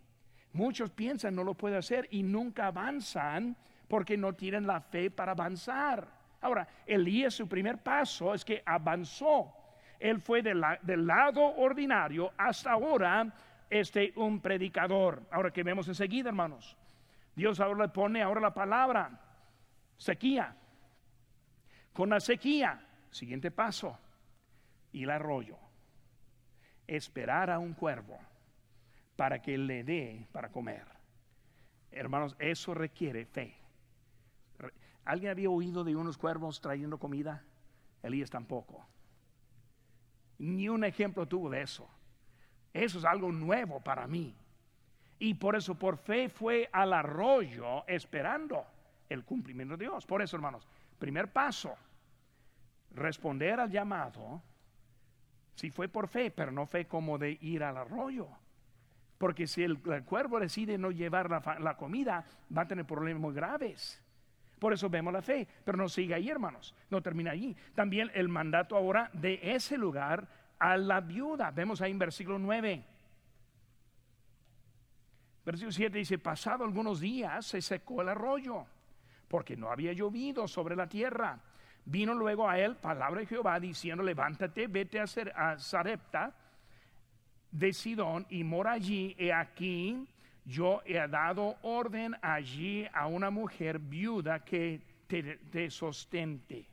Muchos 0.52 0.90
piensan 0.90 1.34
no 1.34 1.44
lo 1.44 1.54
puede 1.54 1.76
hacer 1.76 2.08
y 2.10 2.22
nunca 2.22 2.66
avanzan 2.66 3.56
porque 3.86 4.16
no 4.16 4.34
tienen 4.34 4.66
la 4.66 4.80
fe 4.80 5.10
para 5.10 5.32
avanzar. 5.32 6.06
Ahora, 6.40 6.66
Elías 6.86 7.34
su 7.34 7.48
primer 7.48 7.78
paso 7.78 8.34
es 8.34 8.44
que 8.44 8.62
avanzó. 8.64 9.54
Él 9.98 10.20
fue 10.20 10.42
del 10.42 10.60
lado 11.06 11.42
ordinario 11.56 12.32
hasta 12.36 12.72
ahora 12.72 13.34
este 13.68 14.12
un 14.16 14.40
predicador. 14.40 15.22
Ahora 15.30 15.50
que 15.50 15.62
vemos 15.62 15.88
enseguida, 15.88 16.28
hermanos. 16.28 16.76
Dios 17.34 17.60
ahora 17.60 17.86
le 17.86 17.88
pone 17.90 18.22
ahora 18.22 18.40
la 18.40 18.54
palabra 18.54 19.20
sequía. 19.96 20.54
Con 21.92 22.10
la 22.10 22.20
sequía, 22.20 22.80
siguiente 23.10 23.50
paso, 23.50 23.98
y 24.92 25.04
el 25.04 25.10
arroyo. 25.10 25.56
Esperar 26.86 27.50
a 27.50 27.58
un 27.58 27.74
cuervo 27.74 28.18
para 29.18 29.42
que 29.42 29.58
le 29.58 29.82
dé 29.82 30.28
para 30.30 30.48
comer. 30.48 30.86
Hermanos, 31.90 32.36
eso 32.38 32.72
requiere 32.72 33.26
fe. 33.26 33.52
¿Alguien 35.04 35.32
había 35.32 35.50
oído 35.50 35.82
de 35.82 35.96
unos 35.96 36.16
cuervos 36.16 36.60
trayendo 36.60 37.00
comida? 37.00 37.42
Elías 38.00 38.30
tampoco. 38.30 38.86
Ni 40.38 40.68
un 40.68 40.84
ejemplo 40.84 41.26
tuvo 41.26 41.50
de 41.50 41.62
eso. 41.62 41.90
Eso 42.72 42.98
es 43.00 43.04
algo 43.04 43.32
nuevo 43.32 43.80
para 43.80 44.06
mí. 44.06 44.36
Y 45.18 45.34
por 45.34 45.56
eso 45.56 45.74
por 45.74 45.96
fe 45.96 46.28
fue 46.28 46.68
al 46.70 46.92
arroyo 46.92 47.84
esperando 47.88 48.64
el 49.08 49.24
cumplimiento 49.24 49.76
de 49.76 49.86
Dios. 49.86 50.06
Por 50.06 50.22
eso, 50.22 50.36
hermanos, 50.36 50.64
primer 50.96 51.32
paso, 51.32 51.74
responder 52.92 53.58
al 53.58 53.68
llamado, 53.72 54.40
si 55.56 55.72
fue 55.72 55.88
por 55.88 56.06
fe, 56.06 56.30
pero 56.30 56.52
no 56.52 56.66
fue 56.66 56.86
como 56.86 57.18
de 57.18 57.36
ir 57.40 57.64
al 57.64 57.78
arroyo. 57.78 58.28
Porque 59.18 59.48
si 59.48 59.64
el, 59.64 59.80
cuervo 60.04 60.38
decide 60.38 60.78
no 60.78 60.92
llevar 60.92 61.28
la, 61.60 61.76
comida, 61.76 62.24
va 62.56 62.62
a 62.62 62.68
tener 62.68 62.84
problemas 62.84 63.20
muy 63.20 63.34
graves. 63.34 64.00
Por 64.60 64.72
eso 64.72 64.88
vemos 64.88 65.12
la 65.12 65.22
fe, 65.22 65.46
pero 65.64 65.76
no 65.76 65.88
sigue 65.88 66.14
ahí, 66.14 66.30
hermanos, 66.30 66.74
no 66.88 67.02
termina 67.02 67.32
allí. 67.32 67.56
También 67.74 68.10
el 68.14 68.28
mandato 68.28 68.76
ahora 68.76 69.10
de 69.12 69.40
ese 69.42 69.76
lugar 69.76 70.26
a 70.58 70.76
la 70.76 71.00
viuda. 71.00 71.50
Vemos 71.50 71.80
ahí 71.80 71.90
en 71.90 71.98
versículo 71.98 72.38
9. 72.38 72.84
Versículo 75.44 75.72
7 75.72 75.98
dice, 75.98 76.18
pasado 76.18 76.64
algunos 76.64 77.00
días 77.00 77.44
se 77.46 77.60
secó 77.60 78.02
el 78.02 78.10
arroyo, 78.10 78.66
porque 79.28 79.56
no 79.56 79.70
había 79.70 79.92
llovido 79.92 80.46
sobre 80.46 80.76
la 80.76 80.88
tierra. 80.88 81.40
Vino 81.84 82.14
luego 82.14 82.48
a 82.48 82.58
él 82.58 82.76
palabra 82.76 83.20
de 83.20 83.26
Jehová 83.26 83.58
diciendo, 83.58 84.02
levántate, 84.02 84.66
vete 84.66 85.00
a, 85.00 85.04
a 85.34 85.58
Sarepta 85.58 86.34
de 87.50 87.72
Sidón 87.72 88.26
y 88.28 88.44
mora 88.44 88.72
allí, 88.72 89.14
he 89.18 89.32
aquí, 89.32 90.06
yo 90.44 90.82
he 90.84 91.06
dado 91.08 91.56
orden 91.62 92.14
allí 92.22 92.86
a 92.92 93.06
una 93.06 93.30
mujer 93.30 93.78
viuda 93.78 94.44
que 94.44 94.80
te, 95.06 95.70
sostente. 95.70 96.66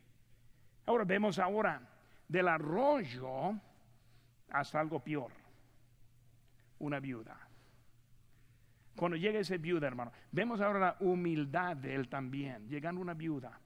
Ahora 0.86 1.04
vemos 1.04 1.38
ahora 1.38 1.80
del 2.28 2.48
arroyo 2.48 3.54
hasta 4.50 4.80
algo 4.80 5.00
peor, 5.00 5.32
una 6.78 7.00
viuda. 7.00 7.38
Cuando 8.94 9.16
llega 9.16 9.40
esa 9.40 9.56
viuda, 9.56 9.86
hermano, 9.86 10.12
vemos 10.32 10.60
ahora 10.60 10.78
la 10.78 10.96
humildad 11.00 11.76
de 11.76 11.94
él 11.94 12.08
también, 12.08 12.66
llegando 12.68 13.00
una 13.00 13.14
viuda. 13.14 13.60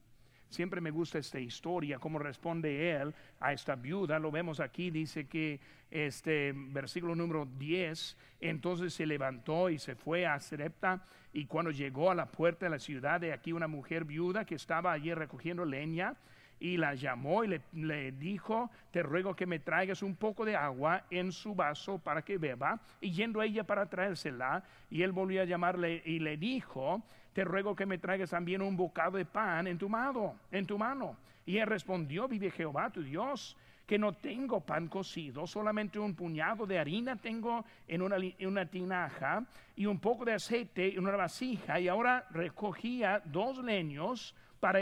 Siempre 0.51 0.81
me 0.81 0.91
gusta 0.91 1.19
esta 1.19 1.39
historia, 1.39 1.99
cómo 1.99 2.19
responde 2.19 2.91
él 2.91 3.15
a 3.39 3.53
esta 3.53 3.77
viuda. 3.77 4.19
Lo 4.19 4.31
vemos 4.31 4.61
aquí, 4.61 4.91
dice 4.91 5.27
que 5.27 5.61
este 5.91 6.53
versículo 6.55 7.15
número 7.15 7.47
10, 7.59 8.17
entonces 8.41 8.93
se 8.93 9.07
levantó 9.07 9.71
y 9.71 9.79
se 9.79 9.95
fue 9.95 10.27
a 10.27 10.39
Serepta 10.41 11.05
y 11.33 11.47
cuando 11.47 11.71
llegó 11.71 12.11
a 12.11 12.15
la 12.15 12.27
puerta 12.27 12.67
de 12.67 12.71
la 12.71 12.79
ciudad, 12.79 13.21
de 13.21 13.33
aquí 13.33 13.53
una 13.53 13.69
mujer 13.69 14.05
viuda 14.05 14.45
que 14.45 14.57
estaba 14.57 14.93
allí 14.93 15.15
recogiendo 15.15 15.65
leña 15.65 16.17
y 16.59 16.77
la 16.77 16.95
llamó 16.95 17.45
y 17.45 17.61
le, 17.73 18.13
dijo, 18.13 18.71
te 18.91 19.03
ruego 19.03 19.35
que 19.35 19.47
me 19.47 19.61
traigas 19.61 20.03
un 20.03 20.15
poco 20.15 20.45
de 20.45 20.57
agua 20.57 21.05
en 21.11 21.33
su 21.33 21.55
vaso 21.55 21.99
para 21.99 22.23
que 22.23 22.37
beba. 22.37 22.81
Y 23.01 23.13
yendo 23.13 23.41
ella 23.41 23.65
para 23.65 23.89
traérsela, 23.89 24.63
y 24.91 25.03
él 25.03 25.13
volvió 25.13 25.41
a 25.41 25.47
llamarle 25.47 26.03
y 26.05 26.19
le 26.19 26.37
dijo, 26.37 27.03
te 27.33 27.45
ruego 27.45 27.77
que 27.77 27.87
me 27.87 27.99
traigas 27.99 28.31
también 28.31 28.63
un 28.63 28.77
bocado 28.77 29.17
de 29.17 29.25
pan 29.25 29.67
en 29.67 29.79
tu 29.79 29.89
mano, 29.89 30.37
en 30.51 30.67
tu 30.67 30.79
mano. 30.79 31.17
Y 31.47 31.59
él 31.59 31.67
respondió, 31.67 32.29
vive 32.29 32.51
Jehová 32.51 32.91
tu 32.91 33.03
Dios, 33.03 33.57
que 33.87 33.99
no 33.99 34.13
tengo 34.13 34.61
pan 34.61 34.87
cocido, 34.87 35.49
solamente 35.49 35.99
un 35.99 36.15
puñado 36.15 36.65
de 36.65 36.79
harina 36.79 37.17
tengo 37.17 37.65
en 37.89 38.03
una, 38.03 38.67
tinaja 38.67 39.45
y 39.75 39.87
un 39.87 39.99
poco 39.99 40.25
de 40.25 40.35
aceite 40.35 40.95
en 40.95 41.01
una 41.01 41.17
vasija. 41.17 41.81
Y 41.81 41.89
ahora 41.89 42.25
recogía 42.31 43.21
dos 43.25 43.59
leños 43.59 44.35
para, 44.61 44.79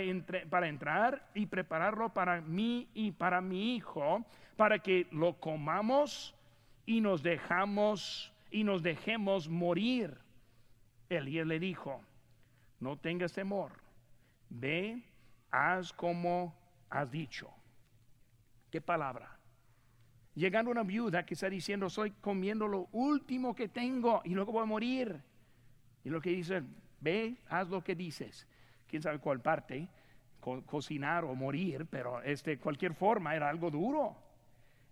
para 0.51 0.69
entrar 0.69 1.27
y 1.35 1.47
prepararlo 1.47 2.11
para 2.11 2.43
mí 2.43 2.89
y 2.93 3.13
para 3.13 3.41
mi 3.41 3.77
hijo, 3.77 4.27
para 4.57 4.81
que 4.81 5.07
lo 5.11 5.41
comamos 5.41 6.35
y 6.85 7.01
nos 7.01 7.23
dejamos 7.23 8.31
y 8.51 8.65
nos 8.65 8.83
dejemos 8.83 9.49
morir. 9.49 10.19
Elías 11.09 11.47
le 11.47 11.59
dijo, 11.59 12.03
no 12.81 12.97
tengas 12.97 13.33
temor, 13.33 13.73
ve, 14.49 15.03
haz 15.51 15.93
como 15.93 16.55
has 16.91 17.11
dicho. 17.11 17.51
¿Qué 18.71 18.81
palabra? 18.81 19.39
Llegando 20.35 20.71
una 20.71 20.83
viuda 20.83 21.27
que 21.27 21.35
está 21.35 21.51
diciendo, 21.51 21.87
estoy 21.87 22.13
comiendo 22.13 22.69
lo 22.69 22.89
último 22.93 23.55
que 23.55 23.69
tengo 23.69 24.23
y 24.25 24.31
luego 24.31 24.53
voy 24.53 24.63
a 24.63 24.67
morir. 24.67 25.21
Y 26.05 26.11
lo 26.11 26.21
que 26.21 26.31
dice, 26.31 26.63
ve, 27.01 27.39
haz 27.49 27.69
lo 27.69 27.83
que 27.83 27.95
dices. 27.95 28.47
Quién 28.87 29.03
sabe 29.03 29.19
cuál 29.19 29.41
parte, 29.41 29.89
cocinar 30.67 31.25
o 31.25 31.35
morir, 31.35 31.87
pero 31.91 32.23
este, 32.23 32.59
cualquier 32.59 32.95
forma 32.95 33.35
era 33.35 33.49
algo 33.49 33.71
duro. 33.71 34.17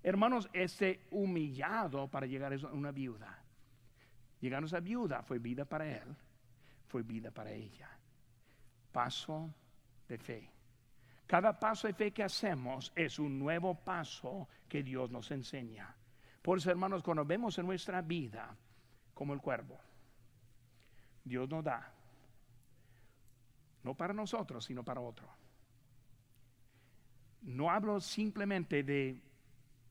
Hermanos, 0.03 0.49
este 0.53 1.01
humillado 1.11 2.09
para 2.09 2.26
llegar 2.26 2.53
a 2.53 2.57
una 2.68 2.91
viuda. 2.91 3.43
Llegando 4.41 4.66
a 4.66 4.68
esa 4.68 4.80
viuda 4.80 5.22
fue 5.22 5.39
vida 5.39 5.64
para 5.64 5.87
él, 5.87 6.16
fue 6.87 7.03
vida 7.03 7.30
para 7.30 7.53
ella. 7.53 7.89
Paso 8.93 9.55
de 10.09 10.18
fe. 10.18 10.51
Cada 11.26 11.59
paso 11.59 11.87
de 11.89 11.95
fe 11.95 12.12
que 12.12 12.22
hacemos 12.22 12.93
es 12.95 13.18
un 13.18 13.39
nuevo 13.39 13.74
paso 13.74 14.49
que 14.68 14.82
Dios 14.82 15.11
nos 15.11 15.30
enseña. 15.30 15.95
Por 16.41 16.59
eso, 16.59 16.70
hermanos, 16.70 17.03
cuando 17.03 17.24
vemos 17.24 17.59
en 17.59 17.66
nuestra 17.66 18.01
vida 18.01 18.57
como 19.12 19.34
el 19.34 19.41
cuervo, 19.41 19.80
Dios 21.24 21.49
nos 21.49 21.64
da, 21.64 21.93
no 23.82 23.95
para 23.95 24.14
nosotros, 24.14 24.64
sino 24.64 24.84
para 24.84 25.01
otro. 25.01 25.28
No 27.43 27.70
hablo 27.70 28.01
simplemente 28.01 28.84
de 28.84 29.20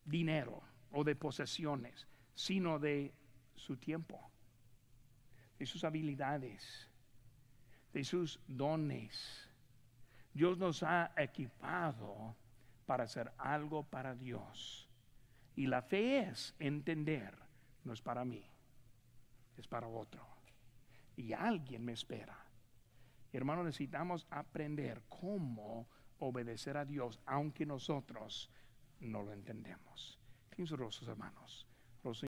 dinero 0.06 0.62
o 0.92 1.04
de 1.04 1.16
posesiones, 1.16 2.08
sino 2.34 2.80
de 2.80 3.14
su 3.56 3.76
tiempo, 3.78 4.32
de 5.58 5.66
sus 5.66 5.84
habilidades, 5.84 6.90
de 7.94 8.04
sus 8.04 8.40
dones. 8.48 9.50
Dios 10.34 10.58
nos 10.58 10.84
ha 10.84 11.12
equipado 11.18 12.36
para 12.86 13.06
hacer 13.06 13.32
algo 13.38 13.84
para 13.84 14.16
Dios. 14.16 14.90
Y 15.56 15.68
la 15.68 15.82
fe 15.82 16.20
es 16.20 16.54
entender, 16.60 17.38
no 17.84 17.94
es 17.94 18.02
para 18.02 18.26
mí, 18.26 18.46
es 19.58 19.68
para 19.68 19.88
otro. 19.88 20.26
Y 21.16 21.32
alguien 21.32 21.86
me 21.86 21.94
espera. 21.94 22.38
Hermano, 23.32 23.64
necesitamos 23.64 24.28
aprender 24.30 25.02
cómo 25.08 25.88
obedecer 26.20 26.78
a 26.78 26.86
Dios, 26.86 27.20
aunque 27.26 27.66
nosotros 27.66 28.50
no 29.00 29.24
lo 29.24 29.34
entendemos. 29.34 30.20
Hermanos. 30.58 31.68